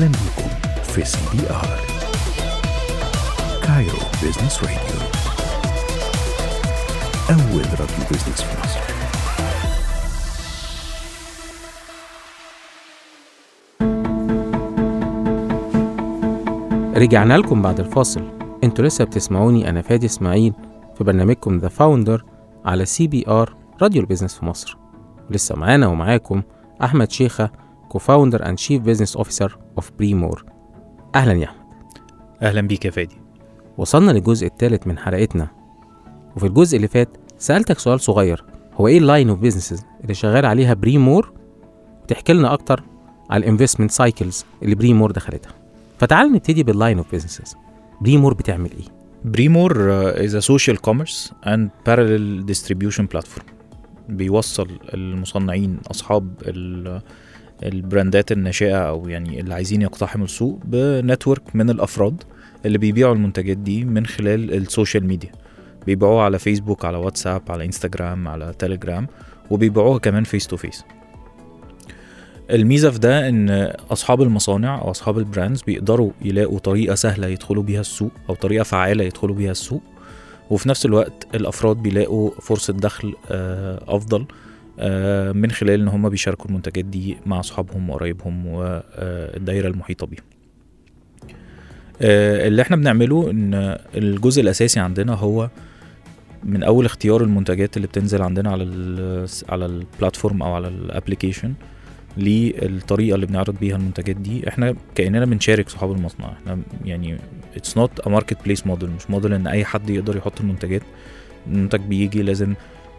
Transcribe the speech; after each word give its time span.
أهلا 0.00 0.12
بكم 0.12 0.48
في 0.82 1.04
CBR. 1.04 1.68
Cairo 3.62 3.98
Business 4.22 4.62
Radio. 4.62 4.78
أول 7.30 7.64
راديو 7.80 8.04
business 8.10 8.42
في 8.42 8.60
مصر. 8.60 8.80
رجعنا 17.00 17.38
لكم 17.38 17.62
بعد 17.62 17.80
الفاصل. 17.80 18.22
أنتوا 18.64 18.84
لسه 18.84 19.04
بتسمعوني 19.04 19.70
أنا 19.70 19.82
فادي 19.82 20.06
إسماعيل 20.06 20.52
في 20.98 21.04
برنامجكم 21.04 21.58
The 21.58 21.68
Founder 21.68 22.24
على 22.64 22.84
CBR 22.84 23.56
راديو 23.82 24.00
ال 24.02 24.06
business 24.06 24.34
في 24.34 24.44
مصر. 24.44 24.76
لسه 25.30 25.56
معانا 25.56 25.86
ومعاكم 25.86 26.42
أحمد 26.84 27.10
شيخة 27.10 27.50
co-founder 27.90 28.48
and 28.48 28.58
chief 28.58 28.82
business 28.82 29.16
officer 29.16 29.58
of 29.76 29.90
بريمور 29.98 30.44
أهلا 31.14 31.32
يا 31.32 31.44
أحمد. 31.44 31.60
أهلا 32.42 32.60
بيك 32.60 32.84
يا 32.84 32.90
فادي. 32.90 33.16
وصلنا 33.78 34.10
للجزء 34.10 34.46
الثالث 34.46 34.86
من 34.86 34.98
حلقتنا. 34.98 35.48
وفي 36.36 36.46
الجزء 36.46 36.76
اللي 36.76 36.88
فات 36.88 37.08
سألتك 37.38 37.78
سؤال 37.78 38.00
صغير 38.00 38.44
هو 38.74 38.88
إيه 38.88 38.98
ال 38.98 39.04
line 39.04 39.28
of 39.28 39.38
businesses 39.38 39.84
اللي 40.02 40.14
شغال 40.14 40.46
عليها 40.46 40.74
بريمور 40.74 41.32
وتحكي 42.04 42.32
لنا 42.32 42.52
أكتر 42.52 42.82
على 43.30 43.40
ال 43.44 43.48
investment 43.48 43.90
cycles 43.90 44.44
اللي 44.62 44.74
بريمور 44.74 45.10
دخلتها. 45.10 45.52
فتعال 45.98 46.32
نبتدي 46.32 46.62
بال 46.62 46.74
line 46.74 46.98
of 46.98 47.10
businesses 47.10 47.56
بريمور 48.00 48.34
بتعمل 48.34 48.70
إيه؟ 48.70 48.86
بريمور 49.24 49.90
is 50.24 50.34
a 50.34 50.40
social 50.40 50.76
commerce 50.80 51.32
and 51.46 51.70
parallel 51.88 52.44
distribution 52.46 53.06
platform 53.06 53.46
بيوصل 54.08 54.68
المصنعين 54.94 55.78
أصحاب 55.90 56.28
ال- 56.42 57.02
ال 57.62 57.72
brandات 57.72 58.32
الناشئة 58.32 58.76
أو 58.88 59.08
يعني 59.08 59.40
اللي 59.40 59.54
عايزين 59.54 59.82
يقتحموا 59.82 60.24
السوق 60.24 60.58
ب 60.64 60.76
network 60.76 61.56
من 61.56 61.70
الأفراد 61.70 62.22
اللي 62.66 62.78
بيبيعوا 62.78 63.14
المنتجات 63.14 63.56
دي 63.56 63.84
من 63.84 64.06
خلال 64.06 64.54
ال 64.54 64.61
social 64.61 65.06
media. 65.06 65.32
بيبيعوها 65.86 66.24
على 66.24 66.38
فيسبوك 66.38 66.84
على 66.84 66.96
واتساب 66.96 67.42
على 67.48 67.64
إنستجرام 67.64 68.28
على 68.28 68.54
تليجرام 68.58 69.06
وبيبيعوها 69.50 69.98
كمان 69.98 70.24
face 70.24 70.46
to 70.46 70.56
face 70.56 70.84
الميزة 72.50 72.90
في 72.90 72.98
ده 72.98 73.28
إن 73.28 73.50
أصحاب 73.90 74.22
المصانع 74.22 74.80
أو 74.80 74.90
أصحاب 74.90 75.18
ال 75.18 75.24
brands 75.24 75.62
بيقدروا 75.62 76.10
يلاقوا 76.22 76.58
طريقة 76.58 76.94
سهلة 76.94 77.26
يدخلوا 77.26 77.62
بيها 77.62 77.80
السوق 77.80 78.10
أو 78.28 78.34
طريقة 78.34 78.62
فعالة 78.62 79.04
يدخلوا 79.04 79.36
بيها 79.36 79.50
السوق 79.50 79.82
وفي 80.50 80.68
نفس 80.68 80.86
الوقت 80.86 81.26
الأفراد 81.34 81.76
بيلاقوا 81.76 82.30
فرصة 82.40 82.72
دخل 82.72 83.14
آه، 83.30 83.96
أفضل 83.96 84.26
من 85.32 85.50
خلال 85.50 85.80
إن 85.80 85.88
هم 85.88 86.08
بيشاركوا 86.08 86.46
المنتجات 86.46 86.84
دي 86.84 87.16
مع 87.26 87.40
أصحابهم 87.40 87.90
وقرايبهم 87.90 88.46
والدايرة 88.46 89.68
المحيطة 89.68 90.06
بيهم. 90.06 90.24
آه، 92.02 92.48
اللي 92.48 92.62
إحنا 92.62 92.76
بنعمله 92.76 93.30
إن 93.30 93.78
الجزء 93.94 94.42
الأساسي 94.42 94.80
عندنا 94.80 95.14
هو 95.14 95.50
من 96.44 96.62
أول 96.62 96.84
اختيار 96.84 97.22
المنتجات 97.22 97.76
اللي 97.76 97.88
بتنزل 97.88 98.22
عندنا 98.22 98.50
على 98.50 98.62
ال 98.62 99.28
على 99.48 99.66
البلاتفورم 99.66 100.42
أو 100.42 100.52
على 100.54 100.68
الابلكيشن 100.68 101.54
للطريقة 102.16 103.14
اللي 103.14 103.26
بنعرض 103.26 103.56
بيها 103.60 103.76
المنتجات 103.76 104.16
دي. 104.16 104.48
إحنا 104.48 104.74
كأننا 104.94 105.24
بنشارك 105.24 105.68
صحاب 105.68 105.92
المصنع. 105.92 106.32
إحنا 106.32 106.58
يعني 106.84 107.18
it's 107.56 107.76
not 107.76 108.00
a 108.00 108.08
marketplace 108.08 108.66
model 108.66 108.90
مش 108.90 109.10
موديل 109.10 109.32
إن 109.32 109.46
أي 109.46 109.64
حد 109.64 109.90
يقدر 109.90 110.16
يحط 110.16 110.40
المنتجات. 110.40 110.82
المنتج 111.46 111.80
بيجي 111.80 112.22
لازم 112.22 112.54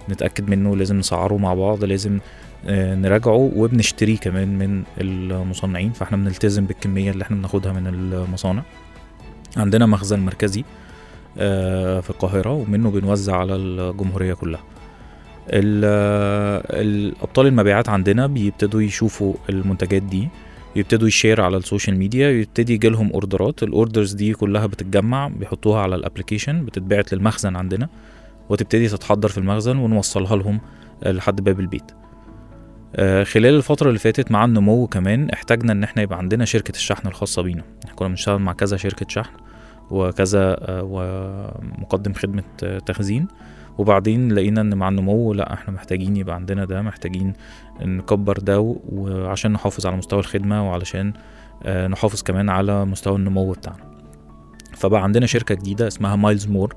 نتأكد 0.10 0.50
منه 0.50 0.76
لازم 0.76 0.98
نسعره 1.00 1.38
مع 1.38 1.54
بعض 1.54 1.84
لازم 1.84 2.20
آه، 2.68 2.96
نراجعه 2.96 3.52
وبنشتريه 3.56 4.18
كمان 4.18 4.58
من 4.58 4.84
المصنعين. 5.02 5.92
فاحنا 5.92 6.18
بنلتزم 6.18 6.66
بالكمية 6.66 7.12
اللي 7.12 7.24
إحنا 7.24 7.38
بناخدها 7.38 7.72
من 7.74 7.88
المصانع. 7.88 8.64
عندنا 9.58 9.86
مخزن 9.86 10.20
مركزي 10.20 10.64
آه، 11.38 12.00
في 12.00 12.10
القاهرة 12.10 12.52
ومنه 12.54 12.92
بنوزع 12.92 13.36
على 13.38 13.56
الجمهورية 13.56 14.34
كلها. 14.34 14.62
ال- 15.50 16.62
أبطال 16.88 17.48
المبيعات 17.48 17.90
عندنا 17.90 18.28
بيبتدوا 18.28 18.82
يشوفوا 18.82 19.34
المنتجات 19.50 20.02
دي 20.02 20.28
يبتدوا 20.76 21.08
يشيروا 21.08 21.42
على 21.42 21.58
ال 21.58 21.63
social 21.63 21.98
media 21.98 22.30
يبتدي 22.30 22.74
يجي 22.74 22.90
لهم 22.90 23.12
orderات. 23.12 23.64
ال 23.64 23.71
orders 23.71 24.14
دي 24.14 24.34
كلها 24.34 24.66
بتتجمع 24.66 25.28
بيحطوها 25.28 25.82
على 25.82 25.96
ال 25.96 26.01
application 26.01 26.66
بتتبعت 26.66 27.14
للمخزن 27.14 27.56
عندنا. 27.56 27.90
وتبتدي 28.52 28.88
تتحضر 28.88 29.30
في 29.30 29.38
المخزن 29.38 29.78
ونوصلها 29.78 30.36
لهم 30.36 30.62
آه، 31.04 31.12
لحد 31.12 31.42
باب 31.42 31.60
البيت. 31.60 31.92
آه، 32.96 33.24
خلال 33.24 33.56
الفترة 33.56 33.88
اللي 33.88 34.00
فاتت 34.00 34.32
مع 34.32 34.46
النمو 34.46 34.88
كمان 34.88 35.30
احتاجنا 35.30 35.72
إن 35.72 35.84
إحنا 35.84 36.02
يبقى 36.02 36.18
عندنا 36.18 36.46
شركة 36.46 36.72
الشحن 36.76 37.08
الخاصة 37.08 37.42
بينا. 37.42 37.64
إحنا 37.86 37.96
كنا 37.96 38.08
بنشتغل 38.08 38.40
مع 38.40 38.54
كذا 38.54 38.78
شركة 38.78 39.06
شحن 39.10 39.34
وكذا 39.92 40.56
آه، 40.60 40.82
ومقدم 40.84 42.14
خدمة 42.14 42.44
تخزين. 42.86 43.28
وبعدين 43.78 44.32
لقينا 44.32 44.62
إن 44.62 44.78
مع 44.78 44.90
النمو 44.90 45.34
لأ 45.34 45.54
إحنا 45.54 45.74
محتاجين 45.74 46.18
يبقى 46.18 46.36
عندنا 46.36 46.66
ده 46.66 46.82
محتاجين 46.82 47.34
نكبر 47.82 48.38
ده 48.38 48.76
وعشان 48.90 49.52
نحافظ 49.52 49.86
على 49.86 49.98
مستوى 49.98 50.20
الخدمة 50.20 50.70
وعلشان 50.70 51.14
نحافظ 51.68 52.22
كمان 52.22 52.50
على 52.50 52.86
مستوى 52.86 53.16
النمو 53.16 53.52
بتاعنا. 53.52 53.92
فبقى 54.76 55.04
عندنا 55.04 55.26
شركة 55.26 55.56
جديدة 55.56 55.88
اسمها 55.88 56.16
Miles 56.16 56.48
More. 56.48 56.76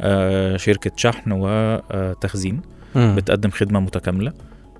آه، 0.00 0.56
شركة 0.56 0.90
شحن 0.96 1.32
وتخزين. 1.32 2.60
بتقدم 2.96 3.50
خدمة 3.50 3.80
متكاملة. 3.80 4.32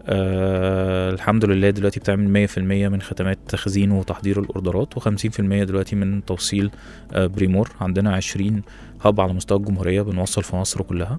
آه 0.06 1.10
الحمد 1.10 1.44
لله 1.44 1.70
دلوقتي 1.70 2.00
بتعمل 2.00 2.28
100% 2.28 2.58
من 2.88 3.00
خدمات 3.02 3.38
تخزين 3.48 3.90
وتحضير 3.90 4.40
ال 4.40 4.48
orderات 4.48 4.94
و50% 4.98 5.40
دلوقتي 5.40 5.96
من 5.96 6.24
توصيل 6.24 6.70
آه 7.12 7.26
بريمور. 7.26 7.70
عندنا 7.80 8.14
20 8.16 8.62
hub 9.04 9.20
على 9.20 9.32
مستوى 9.32 9.58
الجمهورية 9.58 10.02
بنوصل 10.02 10.42
في 10.42 10.56
مصر 10.56 10.82
كلها. 10.82 11.18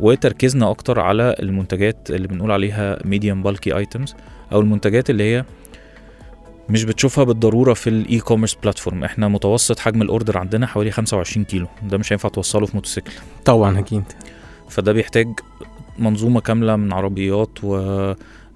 وتركيزنا 0.00 0.70
أكتر 0.70 1.00
على 1.00 1.34
المنتجات 1.40 2.10
اللي 2.10 2.28
بنقول 2.28 2.50
عليها 2.50 2.96
medium 2.98 3.46
bulky 3.46 3.72
items 3.72 4.14
أو 4.52 4.60
المنتجات 4.60 5.10
اللي 5.10 5.22
هي 5.24 5.44
مش 6.70 6.84
بتشوفها 6.84 7.24
بالضرورة 7.24 7.74
في 7.74 7.90
ال 7.90 8.20
e-commerce 8.20 8.54
platform 8.54 9.04
إحنا 9.04 9.28
متوسط 9.28 9.78
حجم 9.78 10.02
ال 10.02 10.08
order 10.08 10.38
عندنا 10.38 10.66
حوالي 10.66 10.90
25 10.90 11.44
كيلو. 11.44 11.66
ده 11.82 11.98
مش 11.98 12.12
هينفع 12.12 12.28
توصله 12.28 12.66
في 12.66 12.76
موتوسيكل. 12.76 13.12
طبعا 13.44 13.78
أكيد. 13.78 14.04
فده 14.68 14.92
بيحتاج 14.92 15.28
منظومة 15.98 16.40
كاملة 16.40 16.76
من 16.76 16.92
عربيات 16.92 17.58
و 17.62 17.76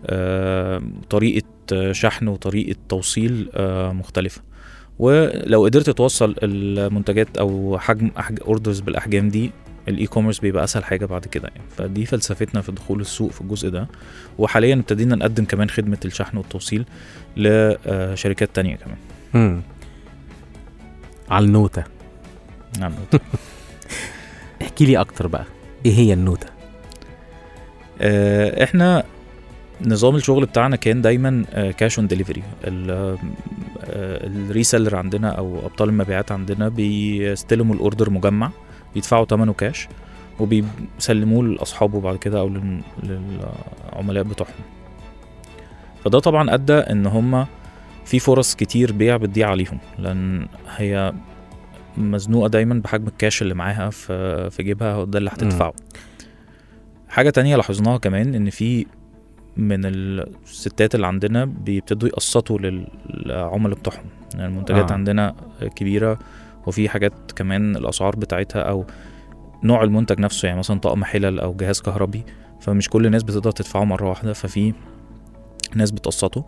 آه، 0.06 0.82
طريقة 1.10 1.44
شحن 1.92 2.28
وطريقة 2.28 2.76
توصيل 2.88 3.50
آه، 3.54 3.92
مختلفة. 3.92 4.42
ولو 4.98 5.64
قدرت 5.64 5.90
توصل 5.90 6.34
المنتجات 6.42 7.36
أو 7.38 7.78
حجم 7.78 8.10
orders 8.46 8.80
بالأحجام 8.80 9.28
دي 9.28 9.50
ال 9.88 10.06
e-commerce 10.06 10.38
بيبقى 10.38 10.64
أسهل 10.64 10.84
حاجة 10.84 11.06
بعد 11.06 11.26
كده 11.26 11.48
يعني. 11.48 11.68
فدي 11.76 12.06
فلسفتنا 12.06 12.60
في 12.60 12.72
دخول 12.72 13.00
السوق 13.00 13.30
في 13.30 13.40
الجزء 13.40 13.68
ده. 13.68 13.88
وحاليا 14.38 14.74
ابتدينا 14.74 15.16
نقدم 15.16 15.44
كمان 15.44 15.70
خدمة 15.70 15.98
الشحن 16.04 16.36
والتوصيل. 16.36 16.84
لشركات 17.36 18.50
تانية 18.54 18.76
كمان. 18.76 18.96
مم. 19.34 19.60
على 21.30 21.44
النوتة. 21.44 21.84
نعم 22.78 22.92
احكي 24.62 24.84
لي 24.84 24.96
أكتر 25.00 25.26
بقى 25.26 25.44
إيه 25.86 25.94
هي 25.94 26.12
النوتة؟ 26.12 26.46
آه، 28.00 28.64
إحنا 28.64 29.04
نظام 29.86 30.16
الشغل 30.16 30.46
بتاعنا 30.46 30.76
كان 30.76 31.02
دايما 31.02 31.44
cash 31.78 31.98
on 31.98 32.06
delivery 32.08 32.42
ال 33.86 33.98
reseller 33.98 34.96
عندنا 34.96 35.28
أو 35.28 35.58
أبطال 35.66 35.88
المبيعات 35.88 36.32
عندنا 36.32 36.68
بيستلموا 36.68 37.74
ال 37.74 37.80
order 37.80 38.10
مجمع 38.10 38.50
بيدفعوا 38.94 39.24
ثمنه 39.24 39.52
كاش 39.52 39.88
وبيسلموه 40.40 41.44
لأصحابه 41.44 42.00
بعد 42.00 42.16
كده 42.16 42.40
أو 42.40 42.48
للعملاء 43.02 44.22
بتوعهم. 44.24 44.52
فده 46.04 46.18
طبعا 46.18 46.54
أدى 46.54 46.72
إن 46.72 47.06
هم 47.06 47.46
في 48.04 48.18
فرص 48.18 48.54
كتير 48.54 48.92
بيع 48.92 49.16
بتضيع 49.16 49.50
عليهم 49.50 49.78
لأن 49.98 50.46
هي 50.76 51.12
مزنوقة 51.96 52.48
دايما 52.48 52.74
بحجم 52.84 53.06
الكاش 53.06 53.42
اللي 53.42 53.54
معاها 53.54 53.90
في 53.90 54.50
في 54.50 54.62
جيبها 54.62 55.04
ده 55.04 55.18
اللي 55.18 55.30
هتدفعه 55.30 55.74
حاجة 57.08 57.30
تانية 57.30 57.56
لاحظناها 57.56 57.98
كمان 57.98 58.34
إن 58.34 58.50
في 58.50 58.86
من 59.56 59.80
الستات 59.84 60.94
اللي 60.94 61.06
عندنا 61.06 61.44
بيبتدوا 61.44 62.08
يقسطوا 62.08 62.58
للعملاء 62.58 63.78
بتوعهم 63.78 64.04
يعني 64.34 64.46
المنتجات. 64.46 64.90
آه. 64.90 64.94
عندنا 64.94 65.34
كبيرة 65.76 66.18
وفي 66.66 66.88
حاجات 66.88 67.32
كمان 67.36 67.76
الأسعار 67.76 68.16
بتاعتها 68.16 68.62
أو 68.62 68.86
نوع 69.62 69.82
المنتج 69.82 70.20
نفسه 70.20 70.46
يعني 70.46 70.58
مثلا 70.58 70.80
طقم 70.80 71.04
حلل 71.04 71.40
أو 71.40 71.54
جهاز 71.54 71.80
كهربي 71.80 72.24
فمش 72.60 72.88
كل 72.88 73.06
الناس 73.06 73.22
بتقدر 73.22 73.50
تدفعه 73.50 73.84
مرة 73.84 74.08
واحدة 74.08 74.32
ففي 74.32 74.72
ناس 75.78 75.90
بتقسطه. 75.90 76.44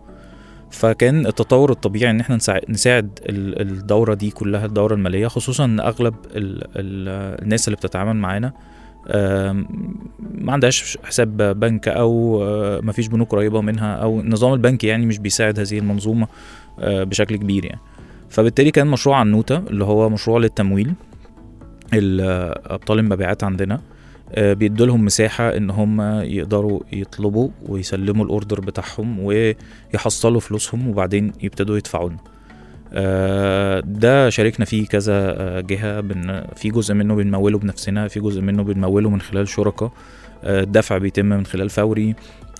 فكان 0.71 1.25
التطور 1.27 1.71
الطبيعي 1.71 2.11
إن 2.11 2.19
إحنا 2.19 2.35
نساعد, 2.35 2.61
نساعد 2.69 3.19
ال- 3.29 3.61
الدورة 3.61 4.13
دي 4.13 4.29
كلها 4.31 4.65
الدورة 4.65 4.93
المالية 4.93 5.27
خصوصا 5.27 5.65
إن 5.65 5.79
أغلب 5.79 6.15
ال 6.25 6.63
ال 6.75 7.43
الناس 7.43 7.67
اللي 7.67 7.77
بتتعامل 7.77 8.15
معانا 8.15 8.53
ما 10.19 10.51
عندهاش 10.53 10.97
حساب 11.03 11.37
بنك 11.59 11.87
أو 11.87 12.43
آه، 12.43 12.79
ما 12.81 12.91
فيش 12.91 13.07
بنوك 13.07 13.31
قريبة 13.31 13.61
منها 13.61 13.95
أو 13.95 14.19
النظام 14.19 14.53
البنكي 14.53 14.87
يعني 14.87 15.05
مش 15.05 15.19
بيساعد 15.19 15.59
هذه 15.59 15.79
المنظومة 15.79 16.27
آه، 16.79 17.03
بشكل 17.03 17.35
كبير 17.35 17.65
يعني. 17.65 17.79
فبالتالي 18.29 18.71
كان 18.71 18.87
مشروع 18.87 19.17
عنوتة 19.17 19.57
اللي 19.57 19.83
هو 19.83 20.09
مشروع 20.09 20.39
للتمويل 20.39 20.93
ال- 21.93 22.21
أبطال 22.71 22.99
المبيعات 22.99 23.43
عندنا. 23.43 23.81
بيدوا 24.37 24.85
لهم 24.85 25.05
مساحة 25.05 25.57
إن 25.57 25.69
هم 25.69 26.01
يقدروا 26.21 26.79
يطلبوا 26.93 27.49
ويسلموا 27.65 28.25
الأوردر 28.25 28.61
بتاعهم 28.61 29.19
ويحصلوا 29.19 30.39
فلوسهم 30.39 30.87
وبعدين 30.87 31.31
يبتدوا 31.41 31.77
يدفعوا 31.77 32.09
لنا. 32.09 32.19
آه، 32.93 33.79
ده 33.79 34.29
شاركنا 34.29 34.65
فيه 34.65 34.85
كذا 34.87 35.13
آه، 35.13 35.99
بن 36.01 36.43
في 36.55 36.69
جزء 36.69 36.93
منه 36.93 37.15
بنموله 37.15 37.57
بنفسنا 37.57 38.07
في 38.07 38.19
جزء 38.19 38.41
منه 38.41 38.63
بنموله 38.63 39.09
من 39.09 39.21
خلال 39.21 39.47
شركاء 39.47 39.91
آه، 40.43 40.61
الدفع 40.61 40.97
بيتم 40.97 41.25
من 41.25 41.45
خلال 41.45 41.69
فوري. 41.69 42.15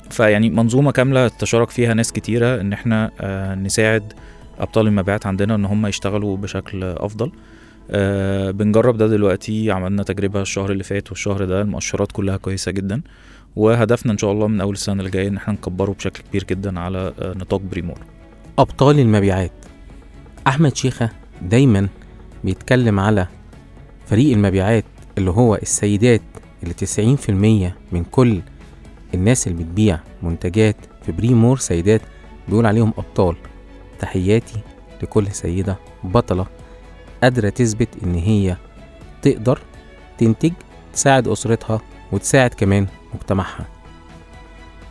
فيعني 0.09 0.49
منظومة 0.49 0.91
كاملة 0.91 1.27
تشارك 1.27 1.69
فيها 1.69 1.93
ناس 1.93 2.11
كتيرة 2.11 2.61
إن 2.61 2.73
إحنا 2.73 3.11
آه، 3.21 3.55
نساعد 3.55 4.13
أبطال 4.59 4.87
المبيعات 4.87 5.25
عندنا 5.25 5.55
إن 5.55 5.65
هم 5.65 5.85
يشتغلوا 5.87 6.37
بشكل 6.37 6.83
أفضل. 6.83 7.31
آه 7.91 8.51
بنجرب 8.51 8.97
ده 8.97 9.07
دلوقتي. 9.07 9.71
عملنا 9.71 10.03
تجربة 10.03 10.41
الشهر 10.41 10.71
اللي 10.71 10.83
فات 10.83 11.09
والشهر 11.09 11.45
ده 11.45 11.61
المؤشرات 11.61 12.11
كلها 12.11 12.37
كويسة 12.37 12.71
جدا 12.71 13.01
وهدفنا 13.55 14.11
إن 14.11 14.17
شاء 14.17 14.31
الله 14.31 14.47
من 14.47 14.61
أول 14.61 14.73
السنة 14.73 14.99
اللي 14.99 15.09
جاية 15.11 15.27
إن 15.27 15.37
إحنا 15.37 15.53
نكبره 15.53 15.91
بشكل 15.91 16.23
كبير 16.29 16.43
جدا 16.43 16.79
على 16.79 17.13
آه 17.19 17.33
نطاق 17.37 17.59
بريمور. 17.61 17.97
أبطال 18.59 18.99
المبيعات. 18.99 19.51
أحمد 20.47 20.75
شيخة 20.75 21.09
دايما 21.41 21.87
بيتكلم 22.43 22.99
على 22.99 23.27
فريق 24.05 24.33
المبيعات 24.33 24.85
اللي 25.17 25.31
هو 25.31 25.55
السيدات 25.55 26.21
اللي 26.63 26.73
90% 26.73 27.73
من 27.91 28.03
كل 28.11 28.41
الناس 29.13 29.47
اللي 29.47 29.63
بتبيع 29.63 29.99
منتجات 30.23 30.75
في 31.05 31.11
بريمور 31.11 31.57
سيدات 31.57 32.01
بيقول 32.49 32.65
عليهم 32.65 32.93
أبطال. 32.97 33.35
تحياتي 33.99 34.59
لكل 35.03 35.27
سيدة 35.31 35.77
بطلة 36.03 36.45
قادرة 37.23 37.49
تثبت 37.49 37.89
إن 38.03 38.15
هي 38.15 38.57
تقدر 39.21 39.59
تنتج 40.17 40.51
تساعد 40.93 41.27
أسرتها 41.27 41.81
وتساعد 42.11 42.53
كمان 42.53 42.87
مجتمعها. 43.13 43.65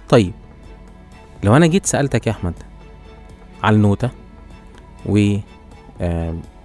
طيب 0.08 0.32
لو 1.44 1.56
أنا 1.56 1.67
جيت 1.67 1.87
سألتك 1.87 2.26
يا 2.26 2.32
أحمد 2.32 2.55
على 3.62 3.76
النوتة 3.76 4.11
و 5.06 5.37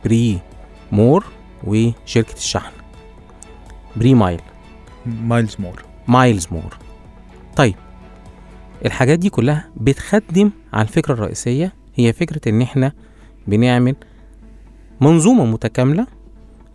بريمور 0.05 1.25
وشركة 1.63 2.33
الشحن. 2.33 2.71
بري 3.95 4.13
مايل. 4.13 4.41
مايلز 5.05 5.55
مور. 5.59 5.85
مايلز 6.07 6.47
مور. 6.51 6.77
طيب 7.55 7.75
الحاجات 8.85 9.19
دي 9.19 9.29
كلها 9.29 9.69
بتخدم 9.77 10.51
على 10.73 10.81
الفكرة 10.81 11.13
الرئيسية 11.13 11.73
هي 11.95 12.13
فكرة 12.13 12.49
إن 12.49 12.61
إحنا 12.61 12.91
بنعمل 13.47 13.95
منظومة 15.01 15.45
متكاملة 15.45 16.07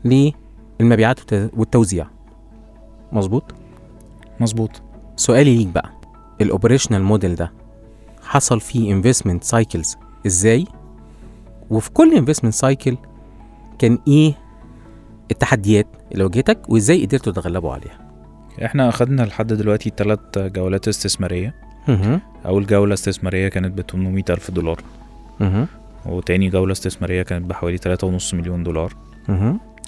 للمبيعات 0.05 1.21
والت- 1.21 1.51
والتوزيع. 1.57 2.07
مظبوط؟ 3.13 3.55
مظبوط. 4.41 4.83
سؤالي 5.17 5.57
ليك 5.57 5.67
بقى 5.67 5.91
ال 6.41 6.46
operational 6.46 7.03
model 7.03 7.35
ده 7.35 7.53
حصل 8.23 8.61
فيه 8.61 8.93
investment 8.93 9.45
cycles 9.45 9.97
إزاي؟ 10.27 10.65
وفي 11.71 11.91
كل 11.91 12.15
investment 12.17 12.55
cycle 12.55 12.97
كان 13.79 13.99
إيه 14.09 14.35
التحديات 15.31 15.87
اللي 16.13 16.25
واجهتك 16.25 16.59
وإزاي 16.69 17.07
قدرتوا 17.07 17.33
تتغلبوا 17.33 17.73
عليها؟ 17.73 17.99
إحنا 18.65 18.89
أخدنا 18.89 19.23
لحد 19.23 19.47
دلوقتي 19.53 19.93
ثلاث 19.97 20.19
جولات 20.39 20.89
استثمارية. 20.89 21.55
أول 22.47 22.67
جولة 22.67 22.95
استثمارية 22.95 23.49
كانت 23.49 23.79
ب 23.79 23.81
800 23.81 24.25
ألف 24.31 24.51
دولار. 24.51 24.81
وتاني 26.09 26.49
جولة 26.49 26.73
استثمارية 26.73 27.23
كانت 27.23 27.47
بحوالي 27.51 27.79
3.5 27.79 28.35
مليون 28.35 28.63
دولار. 28.63 28.93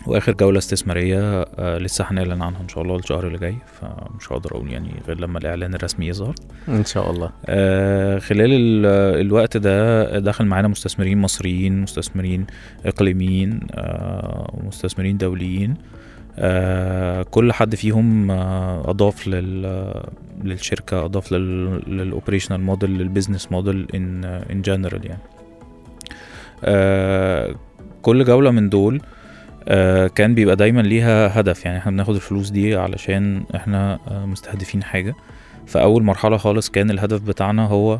وآخر 0.07 0.33
جولة 0.33 0.59
استثمارية 0.59 1.43
آه 1.43 1.79
لسه 1.79 2.05
هنعلن 2.09 2.43
عنها 2.43 2.61
إن 2.61 2.69
شاء 2.69 2.83
الله 2.83 2.97
الشهر 2.97 3.27
اللي 3.27 3.39
جاي 3.39 3.55
فمش 3.81 4.33
هقدر 4.33 4.51
أقول 4.51 4.73
يعني 4.73 4.91
غير 5.09 5.21
لما 5.21 5.39
الإعلان 5.39 5.75
الرسمي 5.75 6.07
يظهر. 6.07 6.35
إن 6.69 6.85
شاء 6.85 7.11
الله. 7.11 7.31
آه 7.47 8.19
خلال 8.19 8.51
ال- 8.53 9.21
الوقت 9.27 9.57
ده 9.57 10.19
دخل 10.19 10.45
معانا 10.47 10.69
مستثمرين 10.69 11.19
مصريين 11.19 11.81
مستثمرين 11.83 12.47
إقليميين 12.87 13.61
آه 13.75 14.51
ومستثمرين 14.55 15.17
دوليين. 15.17 15.75
آه 16.39 17.23
كل 17.23 17.53
حد 17.53 17.75
فيهم 17.75 18.31
آه 18.31 18.91
أضاف 18.91 19.29
لل 19.29 19.93
للشركة 20.45 21.05
أضاف 21.05 21.33
لل 21.33 21.52
operational 21.52 22.61
model 22.61 22.91
لل 22.91 23.03
business 23.03 23.53
model 23.53 23.87
in 23.95 24.25
in 24.25 24.63
general 24.63 25.07
يعني. 25.07 25.21
آه 25.23 25.38
كل 28.03 28.25
جولة 28.25 28.51
من 28.51 28.69
دول 28.69 29.01
آه 29.69 30.07
كان 30.07 30.35
بيبقى 30.35 30.57
دايما 30.57 30.81
ليها 30.81 31.41
هدف. 31.41 31.65
يعني 31.65 31.79
إحنا 31.79 31.91
بناخد 31.93 32.15
الفلوس 32.15 32.51
دي 32.51 32.77
علشان 32.77 33.45
إحنا 33.55 33.99
آه 34.11 34.27
مستهدفين 34.27 34.83
حاجة. 34.83 35.15
فاول 35.67 36.03
مرحلة 36.03 36.37
خالص 36.37 36.71
كان 36.71 36.91
الهدف 36.91 37.21
بتاعنا 37.23 37.67
هو 37.67 37.99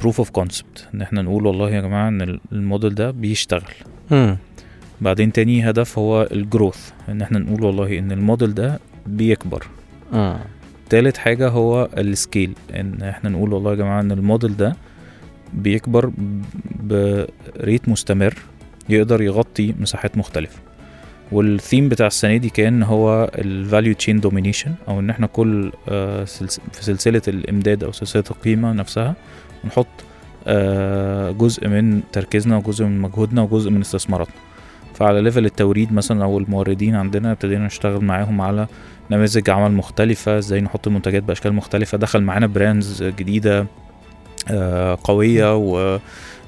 proof 0.00 0.18
of 0.18 0.30
concept 0.30 0.88
إن 0.94 1.02
إحنا 1.02 1.22
نقول 1.22 1.46
والله 1.46 1.70
يا 1.70 1.80
جماعة 1.80 2.08
إن 2.08 2.38
الموديل 2.52 2.94
ده 2.94 3.10
بيشتغل. 3.10 3.62
بعدين 5.00 5.32
تاني 5.32 5.70
هدف 5.70 5.98
هو 5.98 6.28
ال 6.32 6.40
growth 6.40 6.90
إن 7.08 7.22
إحنا 7.22 7.38
نقول 7.38 7.64
والله 7.64 7.98
إن 7.98 8.12
الموديل 8.12 8.54
ده 8.54 8.80
بيكبر. 9.06 9.66
آه. 10.14 10.38
تالت 10.90 11.16
حاجة 11.16 11.48
هو 11.48 11.88
ال 11.98 12.07
scale 12.07 12.52
إن 12.74 13.02
إحنا 13.02 13.30
نقول 13.30 13.52
والله 13.52 13.70
يا 13.70 13.76
جماعة 13.76 14.00
إن 14.00 14.12
الموديل 14.12 14.56
ده 14.56 14.76
بيكبر 15.56 16.10
ب 16.80 17.02
rate 17.02 17.88
مستمر 17.88 18.34
يقدر 18.88 19.22
يغطي 19.22 19.74
مساحات 19.80 20.18
مختلفة. 20.18 20.58
والثيم 21.32 21.88
بتاع 21.88 22.06
السنة 22.06 22.36
دي 22.36 22.48
كان 22.48 22.82
هو 22.82 23.30
ال 23.34 23.44
value 23.44 23.94
chain 23.94 24.20
domination 24.20 24.74
أو 24.88 25.00
إن 25.00 25.10
إحنا 25.10 25.26
كل 25.26 25.72
آه، 25.88 26.24
في 26.72 26.82
سلسلة 26.84 27.22
الإمداد 27.28 27.84
أو 27.84 27.92
سلسلة 27.92 28.24
القيمة 28.30 28.72
نفسها 28.72 29.14
نحط 29.64 29.86
آه، 30.46 31.30
جزء 31.30 31.68
من 31.68 32.00
تركيزنا 32.12 32.56
وجزء 32.56 32.84
من 32.84 33.00
مجهودنا 33.00 33.42
وجزء 33.42 33.70
من 33.70 33.80
استثماراتنا. 33.80 34.34
فعلى 34.94 35.22
level 35.22 35.44
التوريد 35.44 35.92
مثلا 35.92 36.24
أو 36.24 36.38
الموردين 36.38 36.94
عندنا 36.94 37.32
ابتدينا 37.32 37.66
نشتغل 37.66 38.04
معاهم 38.04 38.40
على 38.40 38.66
نماذج 39.10 39.50
عمل 39.50 39.72
مختلفة 39.72 40.38
إزاي 40.38 40.60
نحط 40.60 40.86
المنتجات 40.86 41.22
بأشكال 41.22 41.52
مختلفة. 41.52 41.98
دخل 41.98 42.22
معانا 42.22 42.46
brands 42.46 43.02
جديدة. 43.02 43.66
آه، 44.50 44.98
قوية 45.04 45.56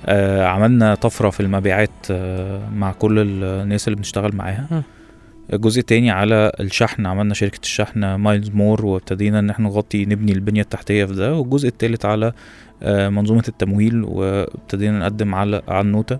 وعملنا 0.08 0.94
طفرة 0.94 1.30
في 1.30 1.40
المبيعات 1.40 1.90
آه، 2.10 2.68
مع 2.68 2.92
كل 2.92 3.18
الناس 3.44 3.88
اللي 3.88 3.96
بنشتغل 3.96 4.36
معاها. 4.36 4.82
الجزء 5.52 5.80
التاني 5.80 6.10
على 6.10 6.52
الشحن 6.60 7.06
عملنا 7.06 7.34
شركة 7.34 7.60
الشحن 7.62 8.14
مايلز 8.14 8.50
مور 8.50 8.86
وابتدينا 8.86 9.38
إن 9.38 9.50
إحنا 9.50 9.68
نغطي 9.68 10.04
نبني 10.04 10.32
البنية 10.32 10.60
التحتية 10.60 11.04
في 11.04 11.14
ده. 11.14 11.34
والجزء 11.34 11.68
التالت 11.68 12.04
على 12.04 12.32
آه، 12.82 13.08
منظومة 13.08 13.44
التمويل 13.48 14.04
وابتدينا 14.04 14.98
نقدم 14.98 15.34
على 15.34 15.62
على 15.68 15.80
النوتة. 15.80 16.18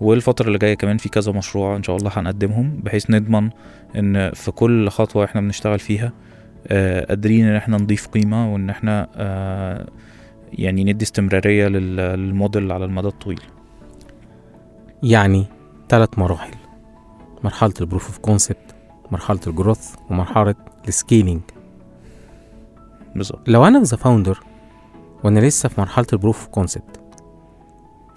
والفترة 0.00 0.46
اللي 0.46 0.58
جاية 0.58 0.74
كمان 0.74 0.96
في 0.96 1.08
كذا 1.08 1.32
مشروع 1.32 1.76
إن 1.76 1.82
شاء 1.82 1.96
الله 1.96 2.10
هنقدمهم 2.14 2.80
بحيث 2.82 3.10
نضمن 3.10 3.50
إن 3.96 4.30
في 4.30 4.50
كل 4.50 4.88
خطوة 4.88 5.24
إحنا 5.24 5.40
بنشتغل 5.40 5.78
فيها 5.78 6.12
آه، 6.68 7.04
قادرين 7.04 7.46
إن 7.46 7.56
إحنا 7.56 7.76
نضيف 7.76 8.06
قيمة 8.06 8.52
وإن 8.52 8.70
إحنا 8.70 9.08
آه، 9.16 9.86
يعني 10.54 10.84
ندي 10.84 11.04
استمرارية 11.04 11.68
لل- 11.68 11.96
للموديل 11.96 12.72
على 12.72 12.84
المدى 12.84 13.08
الطويل. 13.08 13.40
يعني 15.02 15.46
ثلاث 15.88 16.18
مراحل. 16.18 16.54
مرحلة 17.44 17.72
ال 17.80 17.84
proof 17.84 18.06
of 18.06 18.18
concept 18.18 18.74
مرحلة 19.10 19.40
ال 19.46 19.53
growth 19.53 19.94
ومرحلة 20.10 20.54
ال 20.88 20.95
scaling 20.95 21.40
بالظبط. 23.16 23.48
لو 23.48 23.66
أنا 23.66 23.82
the 23.82 23.96
founder 23.96 24.40
وأنا 25.24 25.40
لسه 25.40 25.68
في 25.68 25.80
مرحلة 25.80 26.06
ال 26.12 26.16
proof 26.16 26.38
of 26.38 26.46
concept 26.48 27.00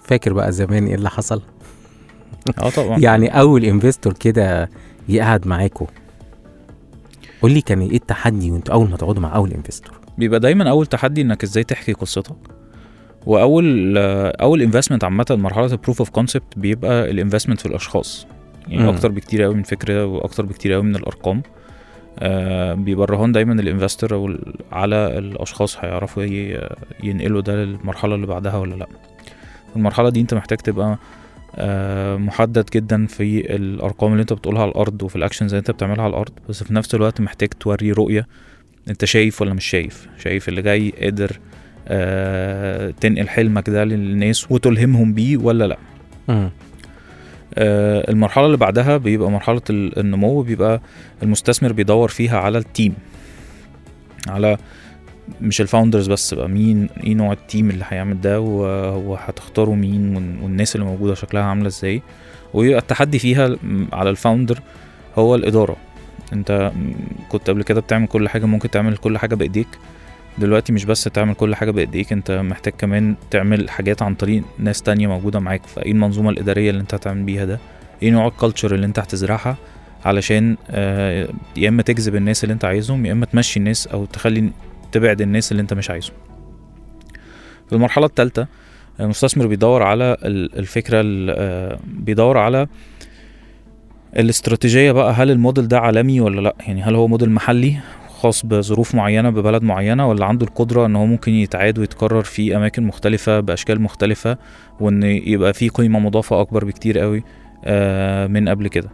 فاكر 0.03 0.33
بقى 0.33 0.51
زمان 0.51 0.85
إيه 0.87 0.95
اللي 0.95 1.09
حصل؟ 1.09 1.41
آه 2.63 2.69
طبعا. 2.69 2.99
يعني 2.99 3.39
أول 3.39 3.65
انفستور 3.65 4.13
كده 4.13 4.69
يقعد 5.09 5.47
معاكوا 5.47 5.87
قول 7.41 7.51
لي 7.51 7.61
كان 7.61 7.81
إيه 7.81 7.95
التحدي 7.95 8.51
وأنتوا 8.51 8.73
أول 8.73 8.89
ما 8.89 8.97
تقعدوا 8.97 9.21
مع 9.21 9.35
أول 9.35 9.51
investor 9.51 9.99
بيبقى 10.17 10.39
دايما 10.39 10.69
أول 10.69 10.85
تحدي 10.85 11.21
إنك 11.21 11.43
إزاي 11.43 11.63
تحكي 11.63 11.93
قصتك. 11.93 12.35
وأول 13.25 13.97
أول 14.41 14.61
investment 14.61 15.03
عامة 15.03 15.25
مرحلة 15.29 15.65
ال 15.65 15.71
proof 15.71 15.99
of 15.99 16.09
concept 16.09 16.57
بيبقى 16.59 17.11
ال 17.11 17.15
investment 17.15 17.59
في 17.59 17.65
الأشخاص. 17.65 18.27
يعني 18.67 18.83
مم. 18.83 18.89
أكتر 18.89 19.11
بكتير 19.11 19.41
قوي 19.41 19.55
من 19.55 19.63
فكرة 19.63 20.05
وأكتر 20.05 20.45
بكتير 20.45 20.73
قوي 20.73 20.83
من 20.83 20.95
الأرقام. 20.95 21.41
آه 22.19 22.73
بيبقى 22.73 23.03
الرهان 23.03 23.31
دايما 23.31 23.53
ال 23.53 23.60
investor 23.60 24.13
أو 24.13 24.27
ال- 24.27 24.53
على 24.71 24.95
الأشخاص 24.95 25.77
هيعرفوا 25.77 26.23
ينقلوا 27.03 27.41
ده 27.41 27.55
للمرحلة 27.55 28.15
اللي 28.15 28.27
بعدها 28.27 28.57
ولا 28.57 28.75
لأ. 28.75 28.87
المرحلة 29.75 30.09
دي 30.09 30.21
أنت 30.21 30.33
محتاج 30.33 30.57
تبقى 30.57 30.97
آه، 31.55 32.17
محدد 32.17 32.65
جدا 32.73 33.05
في 33.07 33.55
الأرقام 33.55 34.11
اللي 34.11 34.21
أنت 34.21 34.33
بتقولها 34.33 34.61
على 34.61 34.71
الأرض 34.71 35.03
وفي 35.03 35.15
ال 35.15 35.20
actions 35.20 35.53
اللي 35.53 35.59
أنت 35.59 35.71
بتعملها 35.71 36.03
على 36.03 36.09
الأرض. 36.09 36.31
بس 36.49 36.63
في 36.63 36.73
نفس 36.73 36.95
الوقت 36.95 37.21
محتاج 37.21 37.49
توري 37.49 37.91
رؤية 37.91 38.27
انت 38.89 39.05
شايف 39.05 39.41
ولا 39.41 39.53
مش 39.53 39.65
شايف؟ 39.65 40.07
شايف 40.17 40.49
اللي 40.49 40.61
جاي 40.61 40.93
قادر 41.01 41.39
آه 41.87 42.89
تنقل 43.01 43.29
حلمك 43.29 43.69
ده 43.69 43.83
للناس 43.83 44.51
وتلهمهم 44.51 45.13
بيه 45.13 45.37
ولا 45.37 45.67
لأ. 45.67 45.77
آه 47.55 48.11
المرحلة 48.11 48.45
اللي 48.45 48.57
بعدها 48.57 48.97
بيبقى 48.97 49.31
مرحلة 49.31 49.61
ال- 49.69 49.99
النمو 49.99 50.41
بيبقى 50.41 50.81
المستثمر 51.23 51.71
بيدور 51.73 52.07
فيها 52.09 52.39
على 52.39 52.57
ال 52.57 52.64
team 52.64 52.93
على 54.27 54.57
مش 55.41 55.61
ال 55.61 55.66
founders 55.66 56.07
بس 56.11 56.33
بقى 56.33 56.49
مين 56.49 56.89
إيه 57.03 57.13
نوع 57.13 57.33
ال 57.33 57.40
team 57.40 57.69
اللي 57.69 57.85
هيعمل 57.89 58.21
ده 58.21 58.39
وهتختاروا 58.41 59.75
مين 59.75 60.15
وال- 60.15 60.43
والناس 60.43 60.75
اللي 60.75 60.85
موجودة 60.85 61.13
شكلها 61.13 61.43
عاملة 61.43 61.67
إزاي؟ 61.67 62.01
ويبقى 62.53 62.79
التحدي 62.79 63.19
فيها 63.19 63.55
على 63.93 64.09
ال 64.09 64.15
founder 64.15 64.59
هو 65.15 65.35
الإدارة. 65.35 65.77
انت 66.33 66.71
كنت 67.29 67.49
قبل 67.49 67.63
كده 67.63 67.81
بتعمل 67.81 68.07
كل 68.07 68.29
حاجة 68.29 68.45
ممكن 68.45 68.69
تعمل 68.71 68.97
كل 68.97 69.17
حاجة 69.17 69.35
بإيديك. 69.35 69.67
دلوقتي 70.37 70.73
مش 70.73 70.85
بس 70.85 71.03
تعمل 71.03 71.33
كل 71.33 71.55
حاجة 71.55 71.71
بإيديك 71.71 72.11
انت 72.11 72.31
محتاج 72.31 72.73
كمان 72.77 73.15
تعمل 73.31 73.69
حاجات 73.69 74.01
عن 74.01 74.15
طريق 74.15 74.43
ناس 74.59 74.81
تانية 74.81 75.07
موجودة 75.07 75.39
معاك. 75.39 75.65
فإيه 75.65 75.91
المنظومة 75.91 76.29
الإدارية 76.29 76.69
اللي 76.69 76.81
انت 76.81 76.93
هتعمل 76.93 77.23
بيها 77.23 77.45
ده؟ 77.45 77.59
إيه 78.03 78.11
نوع 78.11 78.27
ال 78.27 78.33
culture 78.33 78.75
اللي 78.75 78.85
انت 78.85 78.99
هتزرعها 78.99 79.57
علشان 80.05 80.57
آه، 80.69 81.27
يا 81.57 81.69
إما 81.69 81.81
تجذب 81.81 82.15
الناس 82.15 82.43
اللي 82.43 82.53
انت 82.53 82.65
عايزهم 82.65 83.05
يا 83.05 83.11
إما 83.11 83.25
تمشي 83.25 83.59
الناس 83.59 83.87
أو 83.87 84.05
تخلي 84.05 84.49
تبعد 84.91 85.21
الناس 85.21 85.51
اللي 85.51 85.61
انت 85.61 85.73
مش 85.73 85.89
عايزهم. 85.89 86.13
في 87.69 87.75
المرحلة 87.75 88.05
الثالثه 88.05 88.47
المستثمر 88.99 89.47
بيدور 89.47 89.83
على 89.83 90.17
ال- 90.23 90.59
الفكرة 90.59 91.01
ال- 91.01 91.35
آه، 91.37 91.79
بيدور 91.85 92.37
على 92.37 92.67
الاستراتيجية 94.15 94.91
بقى 94.91 95.13
هل 95.13 95.31
الموديل 95.31 95.67
ده 95.67 95.79
عالمي 95.79 96.21
ولا 96.21 96.41
لأ؟ 96.41 96.55
يعني 96.67 96.83
هل 96.83 96.95
هو 96.95 97.07
موديل 97.07 97.29
محلي 97.31 97.77
خاص 98.09 98.45
بظروف 98.45 98.95
معينة 98.95 99.29
ببلد 99.29 99.63
معينة 99.63 100.09
ولا 100.09 100.25
عنده 100.25 100.45
القدرة 100.45 100.85
إن 100.85 100.95
هو 100.95 101.05
ممكن 101.05 101.31
يتعاد 101.33 101.79
ويتكرر 101.79 102.21
في 102.23 102.55
أماكن 102.55 102.83
مختلفة 102.83 103.39
بأشكال 103.39 103.81
مختلفة 103.81 104.37
وإن 104.79 105.03
يبقى 105.03 105.53
فيه 105.53 105.69
قيمة 105.69 105.99
مضافة 105.99 106.41
أكبر 106.41 106.65
بكتير 106.65 106.99
قوي 106.99 107.23
آه، 107.65 108.27
من 108.27 108.49
قبل 108.49 108.67
كده؟ 108.67 108.89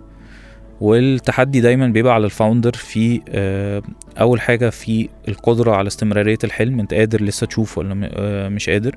والتحدي 0.82 1.62
دايما 1.62 1.88
بيبقى 1.88 2.14
على 2.14 2.26
ال 2.26 2.32
founder 2.32 2.74
في 2.74 3.22
آه، 3.30 3.82
أول 4.22 4.42
حاجة 4.42 4.70
في 4.70 5.10
القدرة 5.28 5.72
على 5.72 5.88
استمرارية 5.88 6.38
الحلم 6.44 6.80
أنت 6.80 6.94
قادر 6.94 7.24
لسه 7.24 7.48
تشوف 7.48 7.78
ولا 7.78 8.10
آه، 8.14 8.50
مش 8.50 8.70
قادر. 8.70 8.96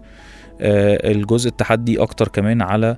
الجزء 0.60 1.48
التحدي 1.48 2.02
أكتر 2.02 2.28
كمان 2.28 2.62
على 2.62 2.96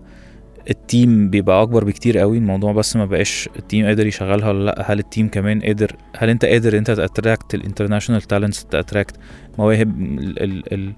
ال 0.71 0.83
team 0.83 1.31
بيبقى 1.31 1.63
أكبر 1.63 1.85
بكتير 1.85 2.19
قوي 2.19 2.39
الموضوع 2.39 2.73
بس 2.73 2.97
ما 2.97 3.05
بقاش 3.05 3.49
ال 3.59 3.64
team 3.64 3.87
قادر 3.87 4.07
يشغلها 4.07 4.49
ولا 4.49 4.65
لأ. 4.65 4.93
هل 4.93 4.99
ال 4.99 5.05
team 5.05 5.29
كمان 5.29 5.61
قادر 5.61 5.97
هل 6.17 6.31
أنت 6.31 6.45
قادر 6.45 6.79
أنت 6.79 6.91
ت 6.91 6.99
attract 6.99 7.55
ال 7.55 7.60
international 7.60 8.23
talents 8.23 8.65
ت 8.65 8.71
attract 8.71 9.17
مواهب 9.59 10.01
ال- 10.01 10.43
ال- 10.43 10.73
ال- 10.75 10.93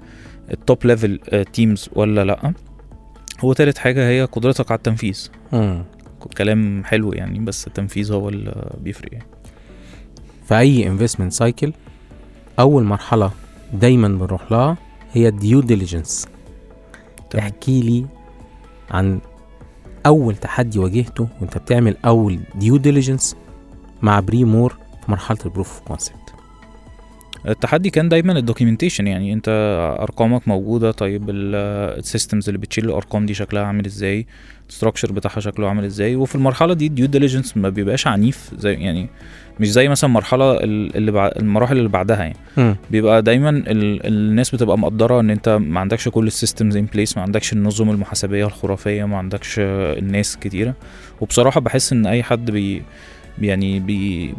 ال 0.53 0.61
top 0.61 0.87
level 0.87 1.19
teams 1.53 1.91
ولا 1.93 2.25
لأ؟ 2.25 2.53
وتالت 3.43 3.79
حاجة 3.79 4.09
هي 4.09 4.25
قدرتك 4.25 4.71
على 4.71 4.79
التنفيذ. 4.79 5.29
كلام 6.37 6.85
حلو 6.85 7.13
يعني 7.13 7.39
بس 7.39 7.67
التنفيذ 7.67 8.13
هو 8.13 8.29
اللي 8.29 8.71
بيفرق 8.81 9.13
يعني. 9.13 9.27
في 10.49 10.59
أي 10.59 10.87
investment 10.87 11.33
cycle 11.33 11.73
أول 12.59 12.85
مرحلة 12.85 13.31
دايما 13.73 14.09
بنروح 14.09 14.53
لها 14.53 14.77
هي 15.13 15.29
ال 15.29 15.37
due 15.37 15.61
diligence. 15.61 16.29
احكي 17.39 17.81
لي 17.81 18.07
عن 18.91 19.21
أول 20.07 20.37
تحدي 20.37 20.79
واجهته 20.79 21.29
وأنت 21.41 21.59
بتعمل 21.59 21.97
أول 22.05 22.41
due 22.55 22.77
diligence 22.77 23.37
مع 24.03 24.21
بريمور 24.21 24.77
في 25.05 25.11
مرحلة 25.11 25.39
ال 25.47 25.50
proof 25.50 25.69
of 25.79 25.89
concept 25.89 26.20
التحدي 27.49 27.91
كان 27.91 28.09
دايما 28.09 28.39
ال 28.39 28.44
documentation 28.44 29.07
يعني 29.07 29.33
أنت 29.33 29.49
أرقامك 30.01 30.49
موجودة 30.49 30.91
طيب 30.93 31.31
ال 31.31 31.45
systems 31.46 32.49
اللي 32.49 32.59
بتشيل 32.59 32.85
الأرقام 32.85 33.27
دي 33.27 33.35
شكلها 33.35 33.63
عامل 33.65 33.87
إزاي؟ 33.87 34.27
ال 34.69 34.73
structure 34.73 35.13
بتاعها 35.13 35.41
شكله 35.41 35.69
عامل 35.69 35.85
إزاي؟ 35.85 36.17
وفي 36.17 36.35
المرحلة 36.35 36.75
دي 36.75 36.87
ال 36.87 36.92
due 36.92 37.07
diligence 37.07 37.57
ما 37.57 37.69
بيبقاش 37.69 38.07
عنيف 38.07 38.51
زي 38.59 38.73
يعني 38.75 39.09
مش 39.61 39.71
زي 39.73 39.89
مثلا 39.89 40.09
المرحله 40.11 40.53
ال- 40.53 40.97
اللي 40.97 41.11
بعد 41.13 41.33
المراحل 41.37 41.77
اللي 41.79 41.89
بعدها 41.89 42.17
يعني. 42.57 42.77
بيبقى 42.91 43.23
دايما 43.23 43.51
ال... 43.51 44.07
الناس 44.07 44.55
بتبقى 44.55 44.79
مقدرة 44.79 45.21
إن 45.21 45.31
أنت 45.31 45.49
ما 45.49 45.81
عندكش 45.81 46.09
كل 46.09 46.27
ال 46.27 46.33
systems 46.33 46.77
in 46.77 46.85
place 46.85 47.17
ما 47.17 47.23
عندكش 47.23 47.53
النظم 47.53 47.91
المحاسبية 47.91 48.47
الخرافية 48.47 49.05
ما 49.05 49.17
عندكش 49.19 49.55
الناس 49.59 50.37
كتيرة. 50.37 50.75
وبصراحة 51.21 51.61
بحس 51.61 51.93
إن 51.93 52.07
أي 52.07 52.23
حد 52.23 52.51
بي 52.51 52.83
يعني 53.41 53.81
بي 53.81 54.35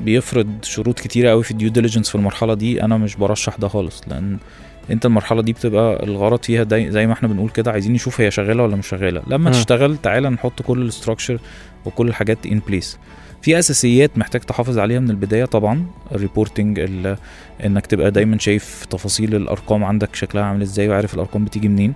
بيفرض 0.00 0.48
شروط 0.62 1.00
كتيرة 1.00 1.30
قوي 1.30 1.42
في 1.42 1.50
ال 1.50 1.55
due 1.55 1.68
diligence 1.70 2.08
في 2.08 2.14
المرحلة 2.14 2.54
دي 2.54 2.82
أنا 2.82 2.96
مش 2.96 3.16
برشح 3.16 3.56
ده 3.56 3.68
خالص 3.68 4.02
لأن 4.08 4.38
أنت 4.90 5.06
المرحلة 5.06 5.42
دي 5.42 5.52
بتبقى 5.52 6.04
الغرض 6.04 6.42
فيها 6.42 6.62
داي 6.62 6.90
زي 6.90 7.06
ما 7.06 7.12
إحنا 7.12 7.28
بنقول 7.28 7.50
كده 7.50 7.70
عايزين 7.72 7.92
نشوف 7.92 8.20
هي 8.20 8.30
شغالة 8.30 8.62
ولا 8.62 8.76
مش 8.76 8.86
شغالة. 8.88 9.22
لما 9.26 9.50
مم. 9.50 9.56
تشتغل 9.56 9.96
تعالى 9.96 10.30
نحط 10.30 10.62
كل 10.62 10.82
ال 10.82 10.88
structure 10.88 11.38
وكل 11.84 12.08
الحاجات 12.08 12.46
in 12.46 12.60
place 12.68 12.98
في 13.42 13.58
أساسيات 13.58 14.18
محتاج 14.18 14.40
تحافظ 14.40 14.78
عليها 14.78 15.00
من 15.00 15.10
البداية 15.10 15.44
طبعا 15.44 15.86
ال 16.12 16.19
reporting 16.19 16.78
ال- 16.78 17.16
إنك 17.64 17.86
تبقى 17.86 18.10
دايما 18.10 18.38
شايف 18.38 18.84
تفاصيل 18.90 19.34
الأرقام 19.34 19.84
عندك 19.84 20.14
شكلها 20.14 20.42
عامل 20.44 20.62
إزاي 20.62 20.88
وعارف 20.88 21.14
الأرقام 21.14 21.44
بتيجي 21.44 21.68
منين. 21.68 21.94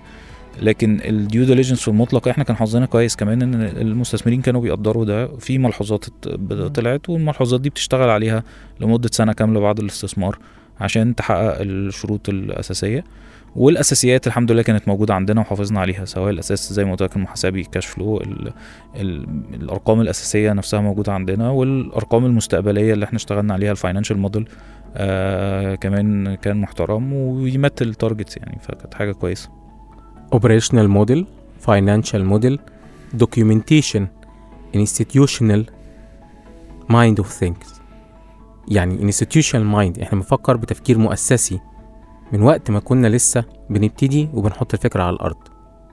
لكن 0.61 1.01
ال 1.05 1.15
due 1.15 1.45
diligence 1.45 1.81
في 1.83 1.89
المطلق 1.89 2.29
إحنا 2.29 2.45
كان 2.45 2.57
حظنا 2.57 2.87
كويس 2.87 3.17
كمان 3.17 3.43
إن 3.43 3.55
المستثمرين 3.63 4.41
كانوا 4.43 4.61
بيقدروا 4.61 5.05
ده. 5.05 5.27
في 5.37 5.59
ملحوظات 5.59 6.05
ات- 6.09 6.29
طلعت 6.75 7.11
والملحوظات 7.11 7.61
دي 7.61 7.71
بتشتغل 7.71 8.09
عليها 8.11 8.43
لمدة 8.81 9.09
سنة 9.13 9.33
كاملة 9.33 9.61
بعد 9.61 9.79
الاستثمار 9.79 10.39
عشان 10.81 11.15
تحقق 11.15 11.57
الشروط 11.61 12.29
الأساسية. 12.29 13.05
والأساسيات 13.57 14.27
الحمد 14.27 14.53
لله 14.53 14.63
كانت 14.63 14.89
موجودة 14.89 15.15
عندنا 15.15 15.41
وحافظنا 15.41 15.81
عليها 15.81 16.05
سواء 16.05 16.31
الأساس 16.31 16.73
زي 16.73 16.85
ما 16.85 16.91
قلت 16.91 17.03
لك 17.03 17.17
المحاسبي 17.17 17.63
cash 17.63 17.87
flow 17.87 18.17
ال 18.21 18.53
ال 18.97 19.27
الأرقام 19.55 20.01
الأساسية 20.01 20.53
نفسها 20.53 20.81
موجودة 20.81 21.13
عندنا 21.13 21.51
والأرقام 21.51 22.27
المستقبلية 22.27 22.93
اللي 22.93 23.05
إحنا 23.05 23.17
اشتغلنا 23.17 23.55
عليها 23.55 23.71
ال 23.71 23.76
financial 23.76 24.19
model 24.19 24.49
آه 24.97 25.75
كمان 25.75 26.35
كان 26.35 26.57
محترم 26.57 27.13
ويمثل 27.13 27.73
ال 27.81 27.88
targets 27.88 28.37
يعني 28.37 28.59
فكانت 28.63 28.95
حاجة 28.95 29.13
كويسة. 29.13 29.62
Operational 30.37 30.89
model 30.99 31.25
financial 31.69 32.23
model 32.33 32.57
documentation 33.23 34.03
institutional 34.75 35.63
mind 36.89 37.19
of 37.19 37.27
things. 37.43 37.81
يعني 38.69 39.13
institutional 39.13 39.75
mind. 39.75 40.03
إحنا 40.03 40.19
بنفكر 40.19 40.57
بتفكير 40.57 40.99
مؤسسي. 40.99 41.61
من 42.33 42.43
وقت 42.43 42.71
ما 42.71 42.81
كنا 42.81 43.07
لسه 43.07 43.45
بنبتدي 43.71 44.29
وبنحط 44.35 44.75
الفكرة 44.75 45.03
على 45.03 45.17
الأرض. 45.17 45.37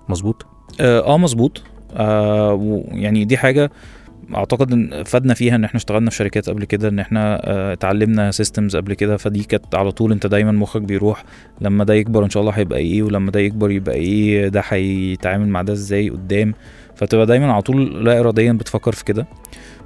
مظبوط؟ 0.10 0.46
آه 0.82 1.14
آه، 1.14 1.18
مظبوط. 1.18 1.62
آه 1.94 2.84
يعني 2.88 3.26
دي 3.26 3.38
حاجة 3.38 3.72
أعتقد 4.36 4.72
إن 4.74 5.04
فادنا 5.04 5.34
فيها 5.34 5.56
إن 5.56 5.64
إحنا 5.64 5.78
اشتغلنا 5.78 6.10
في 6.10 6.16
شركات 6.16 6.50
قبل 6.50 6.66
كده 6.66 6.88
إن 6.90 7.00
إحنا 7.00 7.42
آه، 7.44 7.74
اتعلمنا 7.74 8.32
سيستمز 8.32 8.76
قبل 8.76 8.94
كده. 8.94 9.18
فدي 9.18 9.44
كانت 9.44 9.76
على 9.76 9.92
طول 9.92 10.12
أنت 10.12 10.28
دايما 10.28 10.52
مخك 10.52 10.82
بيروح 10.82 11.24
لما 11.62 11.84
ده 11.84 11.94
يكبر 11.94 12.24
إن 12.26 12.30
شاء 12.30 12.42
الله 12.42 12.54
هيبقى 12.54 12.80
إيه 12.80 13.04
ولما 13.04 13.32
ده 13.32 13.40
يكبر 13.40 13.72
يبقى 13.72 13.96
إيه 13.96 14.48
ده 14.48 14.64
هيتعامل 14.70 15.48
مع 15.48 15.62
ده 15.62 15.74
إزاي 15.74 16.10
قدام. 16.10 16.54
فتبقى 16.96 17.26
دايما 17.26 17.54
على 17.54 17.62
طول 17.62 18.06
لا 18.06 18.20
اراديا 18.20 18.52
بتفكر 18.52 18.92
في 18.92 19.06
كده. 19.06 19.28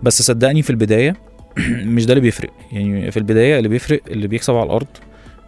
بس 0.03 0.21
صدقني 0.21 0.61
في 0.61 0.69
البداية 0.69 1.15
مش 1.95 2.05
ده 2.05 2.13
اللي 2.13 2.21
بيفرق. 2.21 2.49
يعني 2.71 3.11
في 3.11 3.17
البداية 3.17 3.57
اللي 3.57 3.69
بيفرق 3.69 4.01
اللي 4.07 4.27
بيكسب 4.27 4.53
على 4.53 4.63
الأرض 4.65 4.87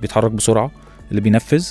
بيتحرك 0.01 0.32
بسرعة 0.32 0.72
اللي 1.10 1.22
بينفذ 1.22 1.68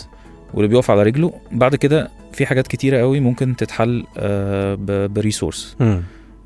واللي 0.55 0.69
بيقف 0.69 0.91
على 0.91 1.03
رجله. 1.03 1.33
بعد 1.53 1.75
كده 1.77 2.11
في 2.33 2.47
حاجات 2.47 2.67
كتيرة 2.67 2.99
قوي 2.99 3.21
ممكن 3.21 3.57
تتحل 3.57 4.05
آه، 4.19 4.79
بريسورس. 5.07 5.77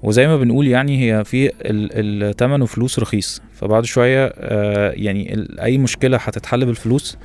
وزي 0.03 0.27
ما 0.27 0.37
بنقول 0.37 0.67
يعني 0.69 1.01
هي 1.13 1.25
في 1.25 1.51
الثمن 1.63 2.63
وفلوس 2.63 2.99
رخيص. 2.99 3.43
فبعد 3.53 3.85
شوية 3.85 4.33
آه، 4.37 4.91
يعني 4.91 5.47
أي 5.63 5.79
مشكلة 5.79 6.17
هتتحل 6.17 6.67
بالفلوس 6.67 7.19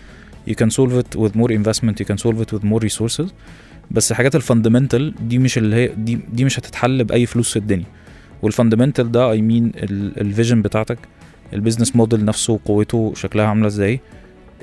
you 0.50 0.54
can 0.54 0.68
solve 0.70 0.92
it 0.92 1.20
with 1.20 1.32
more 1.40 1.52
investment 1.52 1.94
you 2.02 2.06
can 2.12 2.18
solve 2.18 2.38
it 2.46 2.56
with 2.56 2.64
more 2.64 2.84
resources. 2.90 3.26
بس 3.92 4.12
الحاجات 4.12 4.36
ال 4.36 4.42
fundamental 4.42 5.14
دي 5.28 5.38
مش 5.40 5.58
اللي 5.58 5.76
هي 5.76 5.88
دي 5.98 6.20
دي 6.34 6.46
مش 6.46 6.60
هتتحل 6.60 7.04
بأي 7.04 7.26
فلوس 7.26 7.50
في 7.52 7.60
الدنيا. 7.60 7.86
وال 8.42 8.52
fundamental 8.52 9.12
ده 9.12 9.32
I 9.32 9.42
mean 9.42 9.72
ال 10.18 10.24
vision 10.24 10.62
بتاعتك 10.62 10.98
ال 11.54 11.58
business 11.58 11.96
model 11.96 12.26
نفسه 12.26 12.60
قوته 12.66 13.14
شكلها 13.16 13.46
عاملة 13.46 13.68
إزاي 13.68 14.00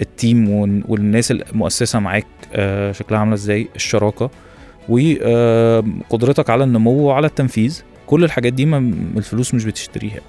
ال 0.02 0.12
team 0.12 0.50
وال- 0.50 0.84
والناس 0.88 1.30
المؤسسة 1.30 1.98
معاك 1.98 2.26
آه، 2.54 2.92
شكلها 2.92 3.20
عاملة 3.20 3.34
إزاي 3.34 3.68
الشراكة 3.76 4.30
وقدرتك 4.88 6.50
على 6.50 6.64
النمو 6.64 6.90
وعلى 6.92 7.26
التنفيذ. 7.26 7.82
كل 8.10 8.24
الحاجات 8.24 8.52
دي 8.52 8.66
ما 8.66 8.78
الفلوس 9.16 9.54
مش 9.54 9.64
بتشتريها. 9.64 10.20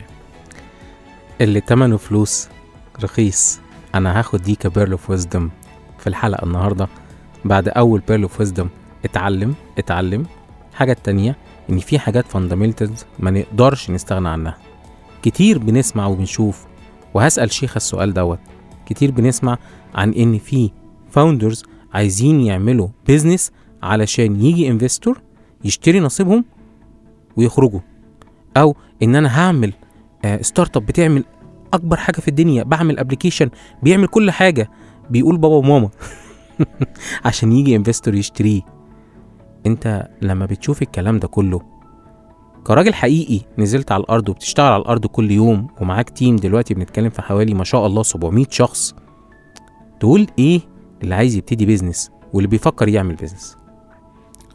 اللي 1.42 1.62
تمنه 1.62 1.98
فلوس 1.98 2.48
رخيص 3.04 3.60
أنا 3.96 4.20
هاخد 4.20 4.42
دي 4.42 4.56
ك 4.56 4.62
pearl 4.62 4.92
of 4.92 5.10
wisdom 5.10 5.50
في 6.00 6.08
الحلقة 6.08 6.44
النهارده. 6.44 6.88
بعد 7.46 7.68
أول 7.68 8.02
pearl 8.08 8.22
of 8.22 8.40
wisdom 8.40 8.70
اتعلم 9.06 9.56
اتعلم. 9.78 10.26
الحاجة 10.72 10.92
التانية 10.92 11.38
إن 11.70 11.80
في 11.80 12.00
حاجات 12.00 12.28
fundamentals 12.28 13.06
ما 13.20 13.32
نقدرش 13.32 13.90
نستغنى 13.90 14.30
عنها. 14.30 14.58
كتير 15.24 15.58
بنسمع 15.58 16.08
وبنشوف. 16.08 16.66
وهسأل 17.14 17.52
شيخ 17.52 17.76
السؤال 17.76 18.14
دوت. 18.14 18.40
كتير 18.86 19.12
بنسمع 19.12 19.58
عن 19.96 20.14
إن 20.14 20.38
في 20.38 20.72
founders 21.10 21.64
عايزين 21.94 22.42
يعملوا 22.42 22.88
business 23.08 23.52
علشان 23.84 24.42
يجي 24.42 24.68
investor 24.68 25.22
يشتري 25.64 26.00
نصيبهم 26.00 26.46
ويخرجوا. 27.38 27.80
أو 28.58 28.76
إن 29.04 29.16
أنا 29.16 29.40
هعمل 29.40 29.74
آه، 30.26 30.42
startup 30.42 30.86
بتعمل 30.86 31.24
أكبر 31.74 31.98
حاجة 31.98 32.16
في 32.16 32.28
الدنيا 32.28 32.64
بعمل 32.64 33.00
application 33.00 33.50
بيعمل 33.84 34.08
كل 34.08 34.32
حاجة 34.32 34.70
بيقول 35.10 35.38
بابا 35.38 35.56
وماما 35.56 35.90
عشان 37.26 37.52
يجي 37.52 37.76
investor 37.76 38.16
يشتريه. 38.16 38.62
أنت 39.66 40.10
لما 40.22 40.46
بتشوف 40.46 40.82
الكلام 40.82 41.20
ده 41.20 41.28
كله 41.28 41.62
كراجل 42.64 42.94
حقيقي 42.94 43.42
نزلت 43.58 43.92
على 43.92 44.04
الأرض 44.04 44.30
وبتشتغل 44.30 44.72
على 44.72 44.82
الأرض 44.82 45.06
كل 45.06 45.32
يوم 45.32 45.68
ومعاك 45.82 46.10
team 46.10 46.36
دلوقتي 46.36 46.74
بنتكلم 46.74 47.10
في 47.10 47.22
حوالي 47.22 47.54
ما 47.54 47.64
شاء 47.64 47.88
الله 47.88 48.04
700 48.04 48.46
شخص 48.50 48.96
تقول 50.00 50.28
إيه 50.40 50.62
اللي 51.04 51.16
عايز 51.16 51.36
يبتدي 51.36 51.66
business 51.66 52.12
واللي 52.34 52.48
بيفكر 52.48 52.88
يعمل 52.88 53.16
business 53.16 53.58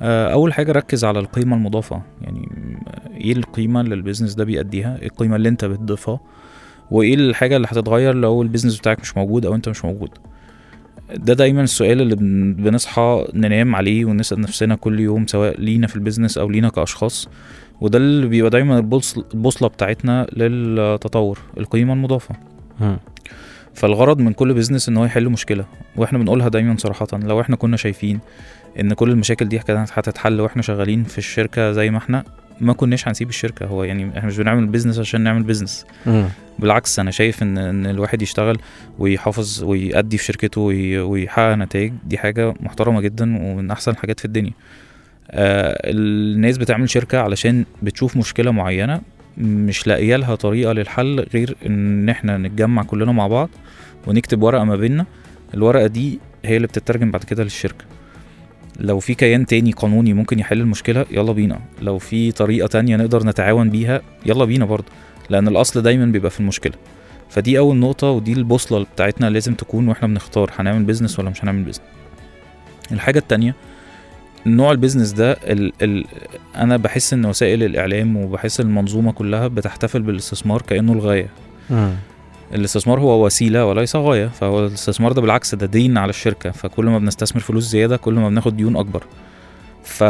آه، 0.03 0.33
أول 0.33 0.53
حاجة 0.53 0.73
ركز 0.73 1.05
على 1.05 1.19
القيمة 1.19 1.57
المضافة. 1.57 2.03
يعني 2.21 2.46
إيه 3.27 3.33
القيمة 3.33 3.81
اللي 3.81 3.95
البيزنس 3.95 4.35
ده 4.35 4.45
بيأديها 4.45 4.99
إيه 5.03 5.07
القيمة 5.09 5.37
اللي 5.37 5.49
انت 5.49 5.65
بتضيفها 5.65 6.21
وايه 6.91 7.15
الحاجة 7.15 7.57
اللي 7.57 7.67
هتتغير 7.71 8.15
لو 8.15 8.43
ال 8.43 8.47
business 8.47 8.79
بتاعك 8.79 9.01
مش 9.01 9.17
موجود 9.17 9.47
أو 9.47 9.55
انت 9.55 9.69
مش 9.69 9.85
موجود. 9.85 10.11
ده 11.15 11.35
دايما 11.35 11.63
السؤال 11.63 12.01
اللي 12.01 12.17
بن- 12.17 12.55
بنصحى 12.55 13.27
ننام 13.35 13.75
عليه 13.77 14.05
ونسأل 14.05 14.41
نفسنا 14.41 14.75
كل 14.77 15.01
يوم 15.01 15.27
سواء 15.27 15.61
لينا 15.61 15.87
في 15.87 15.97
ال 15.97 16.01
business 16.01 16.39
أو 16.39 16.51
لينا 16.51 16.69
كأشخاص. 16.69 17.29
وده 17.81 17.99
اللي 17.99 18.27
بيبقى 18.27 18.51
دايما 18.51 18.79
البوصل- 18.79 19.25
البوصلة 19.35 19.69
بتاعتنا 19.69 20.27
للتطور 20.33 21.39
القيمة 21.59 21.93
المضافة. 21.93 22.35
فالغرض 23.75 24.19
من 24.21 24.33
كل 24.33 24.55
business 24.55 24.89
إن 24.89 24.97
هو 24.97 25.05
يحل 25.05 25.29
مشكلة 25.29 25.65
وإحنا 25.97 26.19
بنقولها 26.19 26.49
دايما 26.49 26.77
صراحة 26.77 27.07
لو 27.13 27.41
إحنا 27.41 27.57
كنا 27.57 27.77
شايفين 27.77 28.21
إن 28.81 28.93
كل 28.95 29.11
المشاكل 29.11 29.49
دي 29.49 29.59
كانت 29.59 29.89
هتتحل 29.93 30.41
وإحنا 30.41 30.63
شغالين 30.63 31.05
في 31.05 31.19
الشركة 31.19 31.73
زي 31.73 31.91
ما 31.91 31.99
إحنا 31.99 32.25
ما 32.61 32.73
كناش 32.73 33.09
هنسيب 33.09 33.29
الشركة. 33.29 33.67
هو 33.67 33.85
يعني 33.85 34.19
إحنا 34.19 34.29
مش 34.29 34.39
بنعمل 34.39 34.67
business 34.67 34.99
عشان 34.99 35.21
نعمل 35.21 35.43
business. 35.43 35.87
بالعكس 36.59 36.99
أنا 36.99 37.11
شايف 37.11 37.43
ان 37.43 37.59
إن 37.59 37.87
الواحد 37.87 38.23
يشتغل 38.23 38.59
ويحافظ 38.99 39.63
ويأدي 39.65 40.19
في 40.19 40.25
شركته 40.25 40.61
وي- 40.61 40.99
ويحقق 40.99 41.55
نتائج. 41.55 41.93
دي 42.07 42.19
حاجة 42.19 42.55
محترمة 42.61 43.01
جدا 43.01 43.25
ومن 43.43 43.71
أحسن 43.71 43.93
الحاجات 43.93 44.19
في 44.21 44.25
الدنيا. 44.25 44.53
آه 45.31 45.81
الناس 45.91 46.59
بتعمل 46.59 46.91
شركة 46.91 47.21
علشان 47.21 47.65
بتشوف 47.83 48.17
مشكلة 48.17 48.51
معينة 48.51 49.01
مش 49.39 49.87
لاقية 49.87 50.17
لها 50.17 50.35
طريقة 50.35 50.73
للحل 50.73 51.27
غير 51.35 51.57
إن 51.67 52.09
إحنا 52.09 52.39
نتجمع 52.39 52.83
كلنا 52.83 53.13
مع 53.13 53.27
بعض 53.27 53.51
ونكتب 54.07 54.43
ورقة 54.43 54.65
ما 54.65 54.77
بيننا. 54.77 55.07
الورقة 55.55 55.87
دي 55.87 56.19
هي 56.45 56.57
اللي 56.57 56.67
بتترجم 56.67 57.11
بعد 57.11 57.25
كده 57.25 57.43
للشركة. 57.45 57.85
لو 58.81 58.99
في 59.01 59.15
كيان 59.15 59.47
تاني 59.47 59.73
قانوني 59.73 60.13
ممكن 60.13 60.39
يحل 60.39 60.61
المشكلة 60.61 61.07
يلا 61.11 61.33
بينا. 61.33 61.61
لو 61.83 61.99
في 61.99 62.33
طريقة 62.33 62.67
تانية 62.67 62.97
نقدر 62.97 63.27
نتعاون 63.27 63.71
بيها 63.71 64.03
يلا 64.27 64.45
بينا 64.45 64.65
برضه. 64.65 64.87
لأن 65.31 65.49
الأصل 65.49 65.83
دايما 65.83 66.07
بيبقى 66.07 66.31
في 66.31 66.41
المشكلة. 66.41 66.73
فدي 67.31 67.59
أول 67.59 67.77
نقطة 67.77 68.11
ودي 68.11 68.33
البوصلة 68.33 68.85
بتاعتنا 68.95 69.31
لازم 69.31 69.55
تكون 69.55 69.89
وإحنا 69.89 70.09
بنختار 70.09 70.51
هنعمل 70.59 70.85
business 70.85 71.19
ولا 71.19 71.31
مش 71.31 71.45
هنعمل 71.45 71.63
business 71.63 71.85
الحاجة 72.93 73.19
التانية 73.19 73.55
نوع 74.47 74.73
ال 74.73 74.77
business 74.77 75.13
ده 75.13 75.33
ال 75.33 75.73
ال 75.83 76.05
أنا 76.57 76.77
بحس 76.77 77.13
إن 77.13 77.25
وسائل 77.27 77.63
الإعلام 77.63 78.17
وبحس 78.17 78.61
المنظومة 78.61 79.13
كلها 79.13 79.49
بتحتفل 79.49 80.03
بالاستثمار 80.03 80.63
كأنه 80.63 80.93
الغاية. 80.93 81.29
الاستثمار 82.55 83.01
هو 83.01 83.27
وسيلة 83.27 83.67
وليس 83.67 83.97
غاية 83.97 84.27
فهو 84.27 84.67
الاستثمار 84.67 85.13
ده 85.13 85.21
بالعكس 85.21 85.55
ده 85.55 85.67
دين 85.67 85.99
على 85.99 86.11
الشركة 86.11 86.51
فكل 86.51 86.85
ما 86.87 86.99
بنستثمر 86.99 87.41
فلوس 87.43 87.65
زيادة 87.65 87.97
كل 87.97 88.15
ما 88.15 88.29
بناخد 88.29 88.57
ديون 88.57 88.77
أكبر. 88.77 89.05
ف 89.83 90.03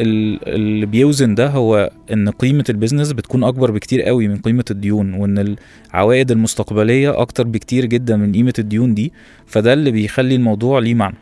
ال- 0.00 0.48
اللي 0.48 0.86
بيوزن 0.86 1.34
ده 1.34 1.48
هو 1.48 1.90
إن 2.12 2.28
قيمة 2.30 2.64
ال 2.70 2.75
business 2.75 3.12
بتكون 3.12 3.44
أكبر 3.44 3.70
بكتير 3.70 4.02
قوي 4.02 4.28
من 4.28 4.36
قيمة 4.36 4.64
الديون 4.70 5.14
وإن 5.14 5.56
العوائد 5.94 6.30
المستقبلية 6.30 7.20
أكتر 7.20 7.44
بكتير 7.46 7.84
جدا 7.86 8.16
من 8.16 8.32
قيمة 8.32 8.52
الديون 8.58 8.94
دي 8.94 9.12
فده 9.46 9.72
اللي 9.72 9.90
بيخلي 9.90 10.34
الموضوع 10.34 10.78
ليه 10.78 10.94
معنى. 10.94 11.16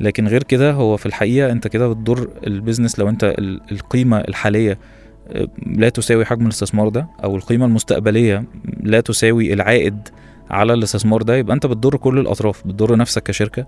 لكن 0.00 0.28
غير 0.28 0.42
كده 0.42 0.72
هو 0.72 0.96
في 0.96 1.06
الحقيقة 1.06 1.52
أنت 1.52 1.68
كده 1.68 1.88
بتضر 1.88 2.28
ال 2.46 2.52
business 2.52 2.98
لو 2.98 3.08
أنت 3.08 3.24
ال- 3.24 3.60
القيمة 3.72 4.18
الحالية 4.18 4.78
لا 5.66 5.88
تساوي 5.88 6.24
حجم 6.24 6.44
الاستثمار 6.44 6.88
ده 6.88 7.06
أو 7.24 7.36
القيمة 7.36 7.66
المستقبلية 7.66 8.44
لا 8.82 9.00
تساوي 9.00 9.52
العائد 9.52 10.08
على 10.50 10.72
الاستثمار 10.74 11.22
ده. 11.22 11.36
يبقى 11.36 11.54
أنت 11.54 11.66
بتضر 11.66 11.96
كل 11.96 12.18
الأطراف 12.18 12.66
بتضر 12.66 12.96
نفسك 12.96 13.22
كشركة 13.22 13.66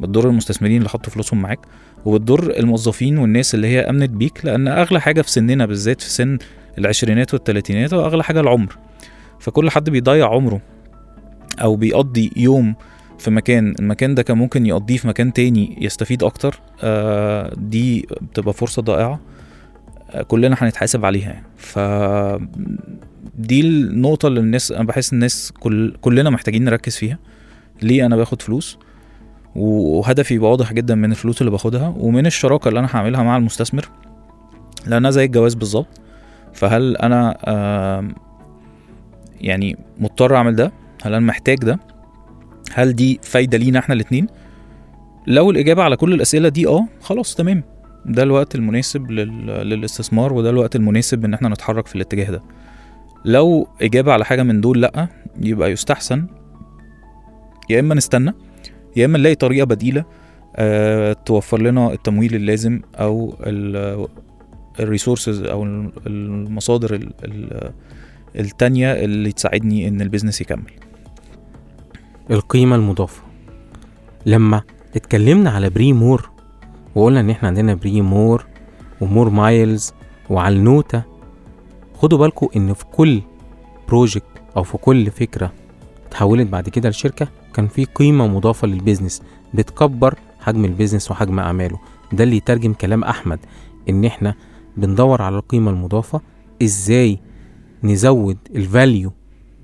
بتضر 0.00 0.28
المستثمرين 0.28 0.76
اللي 0.78 0.88
حطوا 0.88 1.12
فلوسهم 1.12 1.42
معاك 1.42 1.58
وبتضر 2.04 2.58
الموظفين 2.58 3.18
والناس 3.18 3.54
اللي 3.54 3.66
هي 3.66 3.80
أمنت 3.80 4.10
بيك 4.10 4.44
لأن 4.44 4.68
أغلى 4.68 5.00
حاجة 5.00 5.22
في 5.22 5.30
سننا 5.30 5.66
بالذات 5.66 6.00
في 6.00 6.10
سن 6.10 6.38
العشرينات 6.78 7.34
والثلاثينات 7.34 7.94
هو 7.94 8.06
أغلى 8.06 8.24
حاجة 8.24 8.40
العمر. 8.40 8.78
فكل 9.38 9.70
حد 9.70 9.90
بيضيع 9.90 10.28
عمره 10.28 10.60
أو 11.62 11.76
بيقضي 11.76 12.30
يوم 12.36 12.74
في 13.18 13.30
مكان 13.30 13.74
المكان 13.80 14.14
ده 14.14 14.22
كان 14.22 14.38
ممكن 14.38 14.66
يقضيه 14.66 14.96
في 14.96 15.08
مكان 15.08 15.32
تاني 15.32 15.76
يستفيد 15.80 16.22
أكتر 16.22 16.60
آه 16.82 17.54
دي 17.56 18.06
بتبقى 18.22 18.52
فرصة 18.54 18.82
ضائعة. 18.82 19.20
كلنا 20.28 20.56
هنتحاسب 20.58 21.04
عليها. 21.04 21.42
ف 21.56 21.78
دي 23.38 23.60
النقطة 23.60 24.26
اللي 24.28 24.40
الناس 24.40 24.72
أنا 24.72 24.84
بحس 24.84 25.12
الناس 25.12 25.52
كل 25.60 25.94
كلنا 26.00 26.30
محتاجين 26.30 26.64
نركز 26.64 26.96
فيها. 26.96 27.18
ليه 27.82 28.06
أنا 28.06 28.16
باخد 28.16 28.42
فلوس؟ 28.42 28.78
وهدفي 29.56 30.34
يبقى 30.34 30.50
واضح 30.50 30.72
جدا 30.72 30.94
من 30.94 31.10
الفلوس 31.10 31.40
اللي 31.40 31.50
باخدها 31.50 31.94
ومن 31.98 32.26
الشراكة 32.26 32.68
اللي 32.68 32.80
أنا 32.80 32.88
هعملها 32.92 33.22
مع 33.22 33.36
المستثمر. 33.36 33.88
لانها 34.86 35.10
زي 35.10 35.24
الجواز 35.24 35.54
بالظبط. 35.54 36.00
فهل 36.52 36.96
أنا 36.96 37.36
يعني 39.40 39.76
مضطر 39.98 40.36
أعمل 40.36 40.56
ده؟ 40.56 40.72
هل 41.02 41.14
أنا 41.14 41.26
محتاج 41.26 41.58
ده؟ 41.58 41.78
هل 42.74 42.92
دي 42.92 43.20
فايدة 43.22 43.58
لينا 43.58 43.78
إحنا 43.78 43.94
الاتنين؟ 43.94 44.26
لو 45.26 45.50
الإجابة 45.50 45.82
على 45.82 45.96
كل 45.96 46.12
الأسئلة 46.12 46.48
دي 46.48 46.66
آه 46.66 46.86
خلاص 47.00 47.34
تمام. 47.34 47.62
ده 48.06 48.22
الوقت 48.22 48.54
المناسب 48.54 49.10
لل... 49.10 49.46
للاستثمار 49.46 50.32
وده 50.32 50.50
الوقت 50.50 50.76
المناسب 50.76 51.24
إن 51.24 51.34
إحنا 51.34 51.48
نتحرك 51.48 51.86
في 51.86 51.94
الاتجاه 51.96 52.30
ده. 52.30 52.42
لو 53.24 53.68
إجابة 53.82 54.12
على 54.12 54.24
حاجة 54.24 54.42
من 54.42 54.60
دول 54.60 54.80
لأ 54.82 55.08
يبقى 55.40 55.72
يستحسن. 55.72 56.26
يا 57.70 57.80
إما 57.80 57.94
نستنى 57.94 58.32
يا 58.96 59.04
إما 59.06 59.18
نلاقي 59.18 59.34
طريقة 59.34 59.64
بديلة 59.64 60.04
آه 60.56 61.12
توفر 61.12 61.60
لنا 61.62 61.92
التمويل 61.92 62.34
اللازم 62.34 62.80
أو 62.94 63.34
ال 64.80 64.86
resources 64.86 65.42
أو 65.42 65.64
ال- 65.64 65.92
المصادر 66.06 66.94
ال- 66.94 67.12
ال- 67.24 67.72
التانية 68.38 68.92
اللي 68.92 69.32
تساعدني 69.32 69.88
إن 69.88 70.00
ال 70.00 70.04
business 70.04 70.40
يكمل. 70.40 70.70
القيمة 72.30 72.76
المضافة. 72.76 73.22
لما 74.26 74.62
اتكلمنا 74.96 75.50
على 75.50 75.70
بريمور 75.70 76.30
وقلنا 76.94 77.20
إن 77.20 77.30
إحنا 77.30 77.48
عندنا 77.48 77.74
بريمور 77.74 78.46
ومور 79.00 79.30
مايلز 79.30 79.92
وعلى 80.30 80.56
النوتة. 80.56 81.02
خدوا 81.94 82.18
بالكم 82.18 82.48
إن 82.56 82.74
في 82.74 82.84
كل 82.84 83.22
project 83.88 84.24
أو 84.56 84.62
في 84.62 84.78
كل 84.78 85.10
فكرة 85.10 85.52
اتحولت 86.06 86.48
بعد 86.48 86.68
كده 86.68 86.88
لشركة 86.88 87.28
كان 87.54 87.68
في 87.68 87.84
قيمة 87.84 88.26
مضافة 88.26 88.66
لل 88.66 88.77
business 88.77 89.22
بتكبر 89.54 90.14
حجم 90.40 90.64
ال 90.64 90.69
business 90.69 91.10
وحجم 91.10 91.38
أعماله. 91.38 91.78
ده 92.12 92.24
اللي 92.24 92.36
يترجم 92.36 92.72
كلام 92.72 93.04
أحمد 93.04 93.38
إن 93.88 94.04
إحنا 94.04 94.34
بندور 94.76 95.22
على 95.22 95.36
القيمة 95.36 95.70
المضافة 95.70 96.20
إزاي 96.62 97.18
نزود 97.84 98.38
ال 98.56 98.65
value 98.65 99.12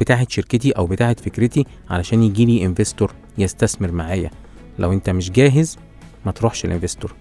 بتاعت 0.00 0.30
شركتي 0.30 0.70
أو 0.72 0.86
بتاعت 0.86 1.20
فكرتي 1.20 1.66
علشان 1.90 2.22
يجي 2.22 2.44
لي 2.44 2.64
investor 2.66 3.12
يستثمر 3.38 3.92
معايا. 3.92 4.30
لو 4.78 4.92
أنت 4.92 5.10
مش 5.10 5.30
جاهز 5.30 5.78
ما 6.26 6.32
تروحش 6.32 6.64
ال 6.64 6.70
investor 6.70 7.14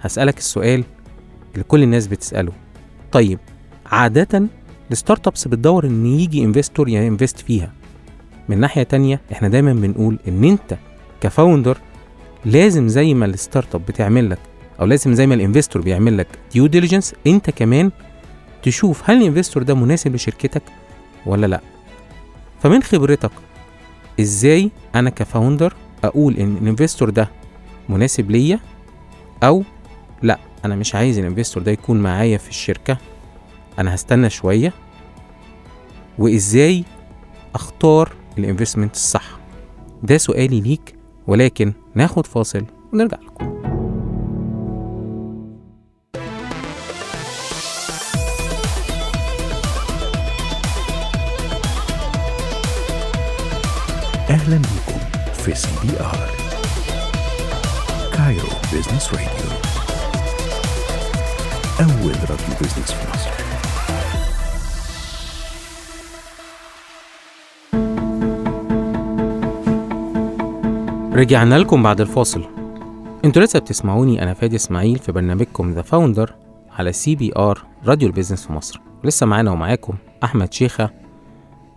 هسألك 0.00 0.38
السؤال 0.38 0.84
اللي 1.54 1.64
كل 1.64 1.82
الناس 1.82 2.06
بتسأله. 2.06 2.52
طيب 3.12 3.38
عادة 3.86 4.42
ال 4.90 5.26
startups 5.26 5.48
بتدور 5.48 5.86
إن 5.86 6.06
يجي 6.06 6.44
investor 6.44 6.88
ي 6.88 6.95
invest 6.95 7.38
فيها. 7.38 7.72
من 8.48 8.60
ناحية 8.60 8.82
تانية 8.82 9.20
إحنا 9.32 9.48
دايما 9.48 9.72
بنقول 9.72 10.18
إن 10.28 10.44
أنت 10.44 10.76
ك 11.20 11.27
founder 11.27 11.78
لازم 12.44 12.88
زي 12.88 13.14
ما 13.14 13.26
ال 13.26 13.74
startup 13.74 13.86
بتعمل 13.86 14.30
لك 14.30 14.38
أو 14.80 14.86
لازم 14.86 15.14
زي 15.14 15.26
ما 15.26 15.34
ال 15.34 15.39
investor 15.39 15.82
بيعمل 15.82 16.18
لك 16.18 16.26
due 16.52 16.66
diligence 16.66 17.14
أنت 17.26 17.50
كمان 17.50 17.90
تشوف 18.62 19.10
هل 19.10 19.16
ال 19.22 19.26
investor 19.26 19.62
ده 19.62 19.74
مناسب 19.74 20.14
لشركتك 20.14 20.62
ولا 21.26 21.46
لأ. 21.46 21.60
فمن 22.62 22.82
خبرتك 22.82 23.30
إزاي 24.20 24.70
أنا 24.94 25.10
ك 25.10 25.18
founder 25.18 25.74
أقول 26.04 26.36
إن 26.36 26.56
ال 26.62 26.67
investor 26.67 27.10
ده 27.10 27.28
مناسب 27.88 28.30
ليا 28.30 28.60
أو 29.42 29.62
لا. 30.22 30.38
أنا 30.64 30.76
مش 30.76 30.94
عايز 30.94 31.18
ال 31.18 31.23
investor 31.23 31.62
ده 31.62 31.72
يكون 31.72 32.00
معايا 32.02 32.38
في 32.38 32.48
الشركة. 32.48 32.98
أنا 33.78 33.94
هستنى 33.94 34.30
شوية. 34.30 34.72
وإزاي 36.18 36.84
أختار 37.54 38.12
ال 38.38 38.43
investment 38.43 38.94
الصح؟ 38.94 39.38
ده 40.02 40.18
سؤالي 40.18 40.60
ليك 40.60 40.94
ولكن 41.26 41.72
ناخد 41.94 42.26
فاصل 42.26 42.64
ونرجع 42.92 43.18
لكم. 43.22 43.52
أهلا 54.30 54.56
بكم 54.56 54.98
في 55.34 55.54
سي 55.54 55.68
بي 55.82 55.88
Cairo 55.92 56.41
Business 58.72 59.14
Radio 59.14 59.28
أول 61.80 62.14
راديو 62.30 62.56
business 62.60 62.92
في 62.92 63.10
مصر. 63.12 63.30
رجعنا 71.18 71.58
لكم 71.58 71.82
بعد 71.82 72.00
الفاصل. 72.00 72.44
أنتوا 73.24 73.42
لسه 73.42 73.58
بتسمعوني 73.58 74.22
أنا 74.22 74.34
فادي 74.34 74.56
إسماعيل 74.56 74.98
في 74.98 75.12
برنامجكم 75.12 75.72
The 75.72 75.82
Founder 75.82 76.34
على 76.70 76.92
سي 76.92 77.16
بي 77.16 77.32
ار 77.36 77.64
راديو 77.86 78.08
ال 78.08 78.12
business 78.12 78.46
في 78.46 78.52
مصر. 78.52 78.80
لسه 79.04 79.26
معانا 79.26 79.50
ومعاكم 79.50 79.94
أحمد 80.24 80.52
شيخة 80.52 80.90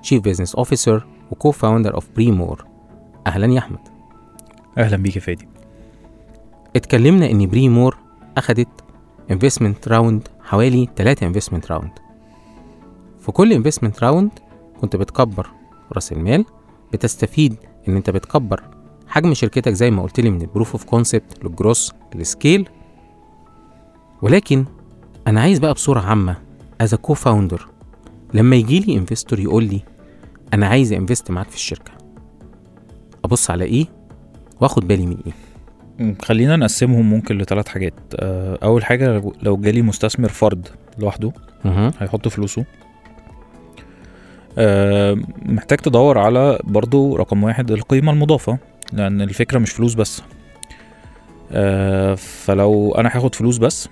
chief 0.01 0.23
business 0.23 0.55
officer 0.55 1.07
و 1.31 1.51
co-founder 1.51 1.93
of 1.93 2.07
بريمور 2.15 2.65
أهلا 3.27 3.53
يا 3.53 3.59
أحمد. 3.59 3.79
أهلا 4.77 4.97
بيك 4.97 5.15
يا 5.15 5.21
فادي. 5.21 5.54
اتكلمنا 6.75 7.31
إن 7.31 7.47
بريمور 7.47 7.97
أخدت 8.37 8.67
investment 9.31 9.87
round 9.87 10.27
حوالي 10.43 10.87
3 10.95 11.27
investment 11.27 11.71
round 11.71 11.91
في 13.19 13.31
كل 13.31 13.53
investment 13.53 14.03
round 14.03 14.31
كنت 14.81 14.95
بتكبر 14.95 15.47
رأس 15.93 16.11
المال 16.11 16.45
بتستفيد 16.93 17.55
إن 17.87 17.95
أنت 17.95 18.09
بتكبر 18.09 18.63
حجم 19.07 19.33
شركتك 19.33 19.71
زي 19.73 19.91
ما 19.91 20.01
قلت 20.03 20.19
لي 20.19 20.29
من 20.29 20.41
ال 20.41 20.46
proof 20.46 20.71
of 20.71 20.83
concept 20.83 21.43
لل 21.45 21.57
growth 21.57 21.93
لل 22.15 22.31
scale 22.31 22.69
ولكن 24.21 24.65
أنا 25.27 25.41
عايز 25.41 25.59
بقى 25.59 25.73
بصورة 25.73 25.99
عامة 25.99 26.35
as 26.81 26.95
co-founder 26.95 27.67
لما 28.33 28.55
يجي 28.55 28.79
لي 28.79 28.97
investor 28.97 29.39
يقول 29.39 29.63
لي 29.63 29.81
أنا 30.53 30.67
عايز 30.67 30.93
invest 30.93 31.31
معاك 31.31 31.49
في 31.49 31.55
الشركة. 31.55 31.91
أبص 33.25 33.51
على 33.51 33.65
إيه؟ 33.65 33.85
وآخد 34.61 34.87
بالي 34.87 35.05
من 35.05 35.17
إيه؟ 35.25 35.33
خلينا 36.21 36.55
نقسمهم 36.55 37.09
ممكن 37.09 37.37
لثلاث 37.37 37.67
حاجات. 37.67 37.93
آه، 38.15 38.57
أول 38.63 38.85
حاجة 38.85 39.21
لو- 39.41 39.57
جالي 39.57 39.81
مستثمر 39.81 40.29
فرد 40.29 40.67
لوحده 40.99 41.31
مهم. 41.65 41.91
هيحط 41.99 42.27
فلوسه. 42.27 42.65
آه، 44.57 45.17
محتاج 45.45 45.77
تدور 45.79 46.17
على 46.17 46.59
برضو 46.63 47.15
رقم 47.15 47.43
واحد 47.43 47.71
القيمة 47.71 48.11
المضافة 48.11 48.57
لأن 48.93 49.21
الفكرة 49.21 49.59
مش 49.59 49.71
فلوس 49.71 49.93
بس. 49.93 50.21
آه، 51.51 52.15
فلو 52.15 52.91
أنا 52.95 53.09
هاخد 53.13 53.35
فلوس 53.35 53.57
بس 53.57 53.89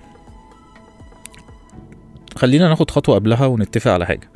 خلينا 2.36 2.68
ناخد 2.68 2.90
خطوة 2.90 3.14
قبلها 3.14 3.46
ونتفق 3.46 3.90
على 3.90 4.06
حاجة. 4.06 4.30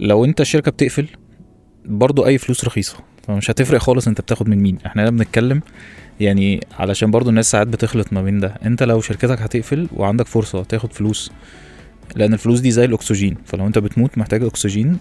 لو 0.00 0.24
أنت 0.24 0.40
الشركة 0.40 0.70
بتقفل 0.70 1.06
برضو 1.84 2.26
أي 2.26 2.38
فلوس 2.38 2.64
رخيصة. 2.64 2.96
فمش 3.26 3.50
هتفرق 3.50 3.80
خالص 3.80 4.08
انت 4.08 4.20
بتاخد 4.20 4.48
من 4.48 4.58
مين. 4.58 4.78
إحنا 4.86 5.02
هنا 5.02 5.10
بنتكلم 5.10 5.60
يعني 6.20 6.60
علشان 6.78 7.10
برضو 7.10 7.30
الناس 7.30 7.50
ساعات 7.50 7.66
بتخلط 7.66 8.12
ما 8.12 8.22
بين 8.22 8.40
ده. 8.40 8.54
انت 8.66 8.82
لو 8.82 9.00
شركتك 9.00 9.42
هتقفل 9.42 9.88
وعندك 9.96 10.26
فرصة 10.26 10.62
تاخد 10.62 10.92
فلوس 10.92 11.30
لأن 12.16 12.32
الفلوس 12.32 12.60
دي 12.60 12.70
زي 12.70 12.84
الأكسجين. 12.84 13.36
فلو 13.46 13.66
انت 13.66 13.78
بتموت 13.78 14.18
محتاج 14.18 14.42
أكسجين. 14.44 14.98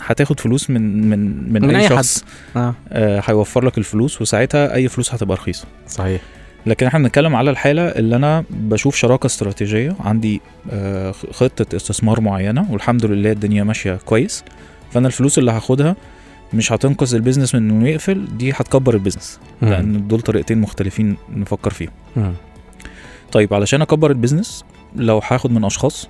هتاخد 0.00 0.40
فلوس 0.40 0.70
من 0.70 1.10
من 1.10 1.52
من, 1.52 1.62
من 1.62 1.74
أي, 1.74 1.76
أي 1.82 1.88
حد. 1.88 1.94
شخص 1.94 2.24
آه. 2.56 2.74
آه، 2.88 3.22
هيوفر 3.24 3.64
لك 3.64 3.78
الفلوس 3.78 4.22
وساعتها 4.22 4.74
أي 4.74 4.88
فلوس 4.88 5.14
هتبقى 5.14 5.36
رخيصة. 5.36 5.64
صحيح. 5.88 6.22
لكن 6.66 6.86
إحنا 6.86 6.98
بنتكلم 6.98 7.36
على 7.36 7.50
الحالة 7.50 7.82
اللي 7.82 8.16
أنا 8.16 8.44
بشوف 8.50 8.96
شراكة 8.96 9.26
استراتيجية 9.26 9.96
عندي 10.00 10.40
آه، 10.70 11.12
خطة 11.12 11.76
استثمار 11.76 12.20
معينة 12.20 12.66
والحمد 12.70 13.06
لله 13.06 13.32
الدنيا 13.32 13.64
ماشية 13.64 13.94
كويس. 14.06 14.44
فأنا 14.92 15.06
الفلوس 15.06 15.38
اللي 15.38 15.50
هاخدها 15.52 15.96
مش 16.54 16.72
هتنقذ 16.72 17.14
ال 17.14 17.18
business 17.18 17.54
من 17.54 17.70
إنه 17.70 17.88
يقفل 17.88 18.36
دي 18.36 18.50
هتكبر 18.52 18.94
ال 18.94 18.99
business. 18.99 19.40
لأن 19.62 20.08
دول 20.08 20.20
طريقتين 20.20 20.58
مختلفين 20.60 21.16
نفكر 21.36 21.70
فيهم. 21.70 21.90
طيب 23.32 23.54
علشان 23.54 23.82
أكبر 23.82 24.10
ال 24.10 24.16
business 24.16 24.64
لو 24.96 25.20
هاخد 25.28 25.50
من 25.50 25.64
أشخاص 25.64 26.08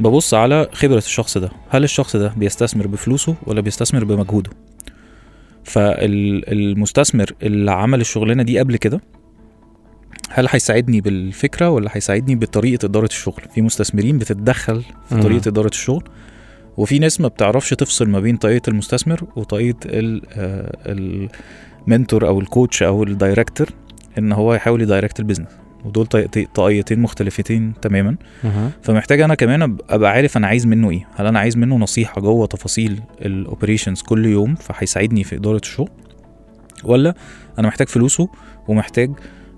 ببص 0.00 0.34
على 0.34 0.68
خبرة 0.72 0.98
الشخص 0.98 1.38
ده. 1.38 1.50
هل 1.68 1.84
الشخص 1.84 2.16
ده 2.16 2.32
بيستثمر 2.36 2.86
بفلوسه 2.86 3.34
ولا 3.46 3.60
بيستثمر 3.60 4.04
بمجهوده؟ 4.04 4.50
فالمستثمر 5.64 7.32
اللي 7.42 7.72
عمل 7.72 8.00
الشغلانة 8.00 8.42
دي 8.42 8.58
قبل 8.58 8.76
كده 8.76 9.00
هل 10.30 10.46
هيساعدني 10.50 11.00
بالفكرة 11.00 11.70
ولا 11.70 11.90
هيساعدني 11.92 12.34
بطريقة 12.34 12.86
إدارة 12.86 13.06
الشغل؟ 13.06 13.42
في 13.54 13.62
مستثمرين 13.62 14.18
بتتدخل 14.18 14.82
في 15.08 15.14
مم. 15.14 15.22
طريقة 15.22 15.48
إدارة 15.48 15.68
الشغل. 15.68 16.04
وفي 16.80 16.98
ناس 16.98 17.20
ما 17.20 17.28
بتعرفش 17.28 17.70
تفصل 17.70 18.08
ما 18.08 18.20
بين 18.20 18.36
طريقة 18.36 18.70
المستثمر 18.70 19.24
ال- 19.86 20.22
آه، 20.32 20.76
ال 21.86 21.92
mentor 21.92 22.26
أو 22.28 22.40
ال 22.40 22.47
coach 22.47 22.82
أو 22.82 23.02
ال 23.02 23.09
director 23.09 23.68
إن 24.18 24.32
هو 24.32 24.54
يحاول 24.54 24.82
ي 24.82 24.87
direct 24.87 25.20
ال 25.20 25.23
business 25.23 25.48
ودول 25.84 26.06
طريقتين 26.54 27.00
مختلفتين 27.00 27.72
تماما. 27.82 28.16
فمحتاج 28.82 29.20
أنا 29.20 29.34
كمان 29.34 29.76
أبقى 29.90 30.10
عارف 30.10 30.36
أنا 30.36 30.46
عايز 30.46 30.66
منه 30.66 30.90
إيه. 30.90 31.08
هل 31.16 31.26
أنا 31.26 31.38
عايز 31.38 31.56
منه 31.56 31.76
نصيحة 31.76 32.20
جوه 32.20 32.46
تفاصيل 32.46 33.00
ال 33.20 33.28
operations 33.28 34.02
كل 34.02 34.26
يوم 34.26 34.54
فهيساعدني 34.54 35.24
في 35.24 35.36
إدارة 35.36 35.56
الشغل؟ 35.62 35.88
ولا 36.84 37.14
أنا 37.58 37.68
محتاج 37.68 37.88
فلوسه 37.88 38.28
ومحتاج 38.68 39.10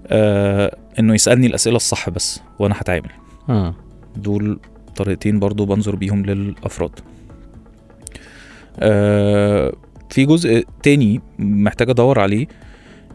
آه 0.06 0.76
إنه 0.98 1.14
يسألني 1.14 1.46
الأسئلة 1.46 1.76
الصح 1.76 2.10
بس 2.10 2.40
وأنا 2.58 2.74
هتعامل. 2.78 3.10
مم. 3.48 3.74
دول 4.16 4.60
طريقتين 4.96 5.38
برضو 5.38 5.64
بنظر 5.64 5.96
بيهم 5.96 6.22
للأفراد. 6.26 6.90
آه 8.78 9.72
في 10.10 10.24
جزء 10.26 10.64
تاني 10.82 11.20
محتاج 11.38 11.90
أدور 11.90 12.20
عليه 12.20 12.46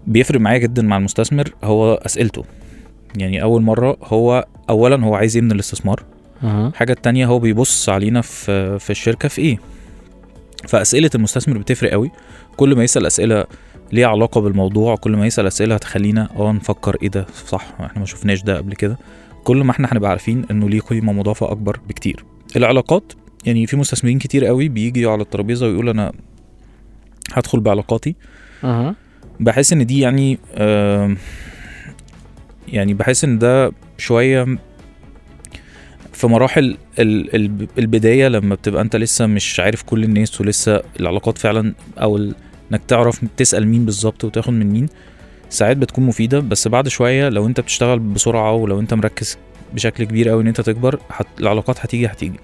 بيفرق 0.07 0.39
معايا 0.39 0.57
جدا 0.57 0.81
مع 0.81 0.97
المستثمر 0.97 1.53
هو 1.63 1.93
أسئلته. 1.93 2.43
يعني 3.17 3.41
أول 3.41 3.61
مرة 3.61 3.97
هو 4.03 4.45
اولا 4.69 5.05
هو 5.05 5.15
عايز 5.15 5.35
إيه 5.35 5.43
من 5.43 5.51
الاستثمار. 5.51 6.03
مهم. 6.41 6.67
الحاجة 6.67 6.91
التانية 6.91 7.25
هو 7.25 7.39
بيبص 7.39 7.89
علينا 7.89 8.21
في 8.21 8.79
في 8.79 8.89
الشركة 8.89 9.29
في 9.29 9.41
إيه. 9.41 9.59
فأسئلة 10.67 11.09
المستثمر 11.15 11.57
بتفرق 11.57 11.91
قوي. 11.91 12.11
كل 12.57 12.75
ما 12.75 12.83
يسأل 12.83 13.05
أسئلة 13.05 13.45
ليها 13.91 14.07
علاقة 14.07 14.41
بالموضوع 14.41 14.95
كل 14.95 15.15
ما 15.15 15.25
يسأل 15.27 15.47
أسئلة 15.47 15.75
هتخلينا 15.75 16.29
آه 16.35 16.51
نفكر 16.51 16.97
إيه 17.03 17.09
ده؟ 17.09 17.25
صح 17.47 17.65
إحنا 17.81 17.99
ما 17.99 18.05
شفناش 18.05 18.43
ده 18.43 18.57
قبل 18.57 18.73
كده. 18.75 18.97
كل 19.43 19.63
ما 19.63 19.71
إحنا 19.71 19.87
هنبقى 19.91 20.09
عارفين 20.09 20.45
إنه 20.51 20.69
ليه 20.69 20.79
قيمة 20.79 21.13
مضافة 21.13 21.51
أكبر 21.51 21.79
بكتير. 21.89 22.23
العلاقات 22.55 23.13
يعني 23.45 23.67
في 23.67 23.77
مستثمرين 23.77 24.19
كتير 24.19 24.45
قوي 24.45 24.67
بيجي 24.69 25.05
على 25.05 25.21
الترابيزة 25.21 25.67
ويقول 25.67 25.89
أنا 25.89 26.11
هدخل 27.33 27.59
بعلاقاتي 27.59 28.15
مهم. 28.63 28.95
بحس 29.39 29.73
إن 29.73 29.85
دي 29.85 29.99
يعني 29.99 30.37
يعني 32.67 32.93
بحس 32.93 33.23
إن 33.23 33.39
ده 33.39 33.71
شوية 33.97 34.57
في 36.13 36.27
مراحل 36.27 36.77
ال- 36.99 37.35
ال- 37.35 37.67
البداية 37.77 38.27
لما 38.27 38.55
بتبقى 38.55 38.81
أنت 38.81 38.95
لسه 38.95 39.25
مش 39.27 39.59
عارف 39.59 39.83
كل 39.83 40.03
الناس 40.03 40.41
ولسه 40.41 40.81
العلاقات 40.99 41.37
فعلا 41.37 41.73
أو 41.97 42.17
إنك 42.71 42.81
تعرف 42.87 43.25
تسأل 43.37 43.67
مين 43.67 43.85
بالظبط 43.85 44.23
وتاخد 44.23 44.53
من 44.53 44.65
مين 44.69 44.85
ساعات 45.49 45.77
بتكون 45.77 46.05
مفيدة 46.05 46.39
بس 46.39 46.67
بعد 46.67 46.87
شوية 46.87 47.29
لو 47.29 47.45
أنت 47.47 47.59
بتشتغل 47.59 47.99
بسرعة 47.99 48.53
ولو 48.53 48.79
أنت 48.79 48.93
مركز 48.93 49.37
بشكل 49.73 50.03
كبير 50.03 50.29
قوي 50.29 50.41
إن 50.41 50.47
أنت 50.47 50.61
تكبر. 50.61 50.99
العلاقات 51.39 51.79
هتيجي 51.79 52.07
هتيجي 52.07 52.39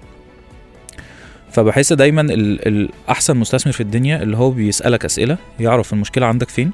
فبحس 1.54 1.92
دايما 1.92 2.20
ال... 2.20 2.68
الاحسن 2.68 3.36
مستثمر 3.36 3.72
في 3.72 3.80
الدنيا 3.80 4.22
اللي 4.22 4.36
هو 4.36 4.50
بيسألك 4.50 5.04
أسئلة 5.04 5.38
يعرف 5.60 5.92
المشكلة 5.92 6.26
عندك 6.26 6.48
فين 6.48 6.70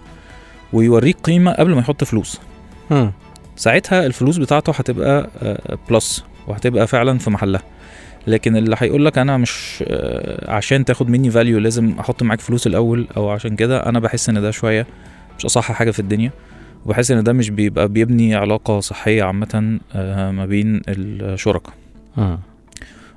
ويوريك 0.72 1.16
قيمة 1.22 1.52
قبل 1.52 1.74
ما 1.74 1.80
يحط 1.80 2.04
فلوس. 2.04 2.40
ساعتها 3.56 4.06
الفلوس 4.06 4.36
بتاعته 4.36 4.72
هتبقى 4.72 5.30
plus 5.90 6.24
وهتبقى 6.48 6.86
فعلا 6.86 7.18
في 7.18 7.30
محلها 7.30 7.62
لكن 8.26 8.56
اللي 8.56 8.76
هيقول 8.78 9.04
لك 9.06 9.18
أنا 9.18 9.36
مش 9.36 9.84
آه، 9.86 10.50
عشان 10.54 10.84
تاخد 10.84 11.10
مني 11.10 11.30
value 11.30 11.58
لازم 11.58 11.94
أحط 12.00 12.22
معاك 12.22 12.40
فلوس 12.40 12.66
الأول 12.66 13.06
أو 13.16 13.30
عشان 13.30 13.56
كده 13.56 13.86
أنا 13.86 13.98
بحس 14.00 14.28
إن 14.28 14.40
ده 14.42 14.50
شوية 14.50 14.86
مش 15.38 15.44
أصح 15.44 15.72
حاجة 15.72 15.90
في 15.90 15.98
الدنيا 15.98 16.30
وبحس 16.86 17.10
إن 17.10 17.22
ده 17.22 17.32
مش 17.32 17.50
بيبقى 17.50 17.88
بيبني 17.88 18.34
علاقة 18.34 18.80
صحية 18.80 19.22
عامة 19.22 19.78
آه، 19.94 20.30
ما 20.30 20.46
بين 20.46 20.82
الشركاء. 20.88 21.74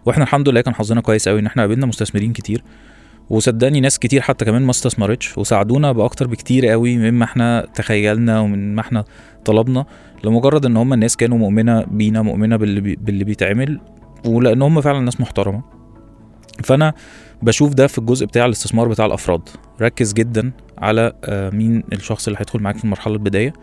وإحنا 0.05 0.23
الحمد 0.23 0.49
لله 0.49 0.61
كان 0.61 0.75
حظنا 0.75 1.01
كويس 1.01 1.29
قوي 1.29 1.39
ان 1.39 1.45
إحنا 1.45 1.61
قابلنا 1.61 1.85
مستثمرين 1.85 2.33
كتير. 2.33 2.63
وصدقني 3.29 3.81
ناس 3.81 3.99
كتير 3.99 4.21
حتى 4.21 4.45
كمان 4.45 4.61
ما 4.61 4.71
استثمرتش 4.71 5.37
وساعدونا 5.37 5.91
بأكتر 5.91 6.27
بكتير 6.27 6.67
قوي 6.67 6.97
مما 6.97 7.25
إحنا 7.25 7.67
تخيلنا 7.75 8.39
ومن 8.39 8.75
ما 8.75 8.81
إحنا 8.81 9.03
طلبنا 9.45 9.85
لمجرد 10.23 10.65
إن 10.65 10.77
هم 10.77 10.93
الناس 10.93 11.17
كانوا 11.17 11.37
مؤمنة 11.37 11.83
بينا 11.83 12.21
مؤمنة 12.21 12.55
باللي, 12.55 12.81
بي 12.81 12.95
باللي 12.95 13.23
بيتعمل 13.23 13.79
ولأن 14.25 14.61
هم 14.61 14.81
فعلا 14.81 14.99
ناس 14.99 15.21
محترمة. 15.21 15.63
فأنا 16.63 16.93
بشوف 17.41 17.73
ده 17.73 17.87
في 17.87 17.97
الجزء 17.97 18.25
بتاع 18.25 18.45
الاستثمار 18.45 18.87
بتاع 18.87 19.05
الأفراد. 19.05 19.41
ركز 19.81 20.13
جدا 20.13 20.51
على 20.77 21.13
آه، 21.23 21.49
مين 21.49 21.83
الشخص 21.93 22.27
اللي 22.27 22.39
هيدخل 22.39 22.59
معاك 22.59 22.77
في 22.77 22.83
المرحلة 22.83 23.13
البداية. 23.13 23.53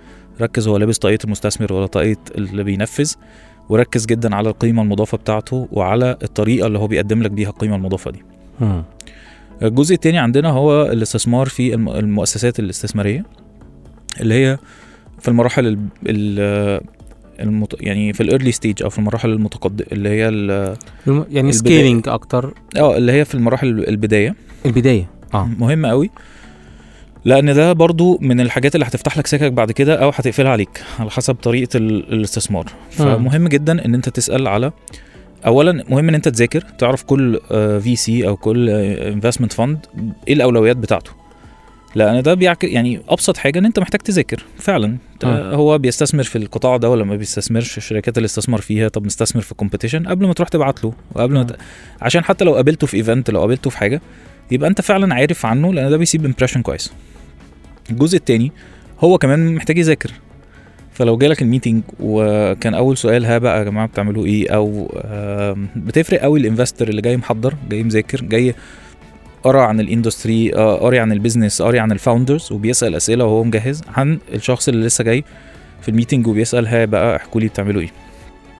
ركز 0.41 0.69
هو 0.69 0.77
لابس 0.77 0.99
طاقية 0.99 1.19
المستثمر 1.25 1.73
ولا 1.73 1.87
طاقية 1.87 2.19
اللي 2.35 2.65
بينفذ. 2.65 3.13
وركز 3.71 4.07
جدا 4.07 4.35
على 4.35 4.49
القيمة 4.49 4.83
المضافة 4.83 5.19
بتاعته 5.19 5.69
وعلى 5.73 6.17
الطريقة 6.23 6.67
اللي 6.67 6.79
هو 6.79 6.87
بيقدم 6.87 7.23
لك 7.23 7.31
بيها 7.31 7.49
القيمة 7.49 7.77
المضافة 7.77 8.11
دي. 8.11 8.23
مم. 8.61 8.83
الجزء 9.63 9.95
التاني 9.95 10.19
عندنا 10.19 10.49
هو 10.51 10.83
الاستثمار 10.87 11.47
في 11.47 11.75
الم- 11.75 11.89
المؤسسات 11.89 12.59
الاستثمارية 12.59 13.25
اللي 14.21 14.35
هي 14.35 14.59
في 15.19 15.29
المراحل 15.29 15.67
ال 15.67 15.79
ال 16.07 16.81
المت... 17.41 17.77
يعني 17.81 18.13
في 18.13 18.23
ال 18.23 18.28
early 18.28 18.53
stage 18.53 18.83
أو 18.83 18.91
في 18.91 18.99
المراحل 18.99 19.31
المتقدمه 19.31 19.87
اللي 19.93 20.09
هي 20.09 20.29
ال- 20.29 20.77
يعني. 21.31 21.53
scaling 21.53 22.09
أكتر. 22.09 22.55
آه 22.77 22.97
اللي 22.97 23.13
هي 23.13 23.25
في 23.25 23.35
المراحل 23.35 23.67
البداية. 23.69 24.35
البداية. 24.67 25.11
آه. 25.35 25.49
مهم 25.59 25.87
قوي 25.87 26.11
لأن 27.25 27.55
ده 27.55 27.73
برضو 27.73 28.19
من 28.21 28.41
الحاجات 28.41 28.75
اللي 28.75 28.87
هتفتح 28.87 29.19
لك 29.19 29.27
سكك 29.27 29.53
بعد 29.53 29.73
كده 29.73 29.95
أو 30.03 30.09
هتقفلها 30.09 30.53
عليك 30.53 30.83
على 30.99 31.11
حسب 31.11 31.35
طريقة 31.35 31.77
ال- 31.77 32.13
الاستثمار. 32.13 32.67
فمهم 32.91 33.49
جدا 33.49 33.85
إن 33.85 33.95
أنت 33.95 34.09
تسأل 34.09 34.49
على 34.49 34.73
اولا 35.47 35.85
مهم 35.89 36.09
إن 36.09 36.15
أنت 36.15 36.29
تذاكر 36.29 36.61
تعرف 36.79 37.03
كل 37.03 37.41
VC 37.83 38.29
أو 38.29 38.37
كل 38.37 38.71
investment 38.71 39.53
fund 39.53 39.87
إيه 40.29 40.35
الأولويات 40.35 40.77
بتاعته. 40.77 41.11
لأن 41.95 42.23
ده 42.23 42.35
بيعك 42.35 42.65
يعني 42.65 43.01
أبسط 43.09 43.37
حاجة 43.37 43.59
إن 43.59 43.65
أنت 43.65 43.79
محتاج 43.79 44.01
تذاكر 44.01 44.45
فعلا. 44.59 44.97
آه. 45.25 45.55
هو 45.55 45.79
بيستثمر 45.79 46.23
في 46.23 46.37
القطاع 46.39 46.77
ده 46.77 46.91
ولا 46.91 47.05
ما 47.05 47.17
بيستثمرش؟ 47.17 47.79
شركات 47.79 48.19
الاستثمار 48.19 48.61
فيها 48.61 48.89
طب 48.89 49.07
نستثمر 49.07 49.43
في 49.43 49.53
ال 49.53 49.57
competition 49.57 50.07
قبل 50.09 50.27
ما 50.27 50.33
تروح 50.33 50.49
تبعت 50.49 50.85
له 50.85 50.93
وقبل 51.15 51.35
ما 51.35 51.41
آه. 51.41 51.45
ت... 51.45 51.57
عشان 52.01 52.25
حتى 52.25 52.45
لو 52.45 52.55
قابلته 52.55 52.87
في 52.87 52.97
event 52.97 53.31
لو 53.31 53.41
قابلته 53.41 53.71
في 53.71 53.79
حاجة 53.79 54.01
يبقى 54.51 54.69
انت 54.71 54.81
فعلا 54.81 55.15
عارف 55.15 55.47
عنه 55.47 55.73
لأن 55.75 55.91
ده 55.91 55.97
بيسيب 55.97 56.25
impression 56.25 56.63
كويس. 56.63 56.93
الجزء 57.91 58.17
التاني 58.17 58.53
هو 59.01 59.19
كمان 59.19 59.55
محتاج 59.55 59.79
يذاكر. 59.79 60.11
فلو 60.93 61.17
جالك 61.19 61.43
ال 61.43 61.48
meeting 61.48 61.83
وكان 62.01 62.75
أول 62.75 62.97
سؤال 62.97 63.25
ها 63.25 63.39
بقى 63.39 63.59
يا 63.59 63.65
جماعة 63.65 63.87
بتعملوا 63.87 64.27
إيه؟ 64.27 64.51
أو 64.51 64.93
بتفرق 65.77 66.21
قوي 66.21 66.41
ال 66.41 66.46
investor 66.46 66.89
اللي 66.89 67.03
جاي 67.03 67.17
محضر 67.17 67.55
جاي 67.71 67.83
مذاكر 67.83 68.21
جاي 68.23 68.55
قرأ 69.43 69.63
عن 69.63 69.81
ال 69.81 69.89
industry 69.89 70.55
آه، 70.55 70.77
قاري 70.77 70.99
عن 70.99 71.13
ال 71.13 71.18
business 71.18 71.63
قاري 71.63 71.79
عن 71.79 71.93
ال 71.93 71.99
founders 71.99 72.53
وبيسأل 72.53 72.95
أسئلة 72.95 73.25
وهو 73.25 73.45
مجهز 73.45 73.83
عن 73.97 74.19
الشخص 74.35 74.69
اللي 74.69 74.87
لسه 74.87 75.05
جاي 75.05 75.25
في 75.83 75.89
ال 75.89 75.93
meeting 75.93 76.27
وبيسأل 76.27 76.67
ها 76.67 76.85
بقى 76.85 77.17
احكوا 77.17 77.41
لي 77.41 77.49
بتعملوا 77.49 77.83
إيه؟ 77.83 77.91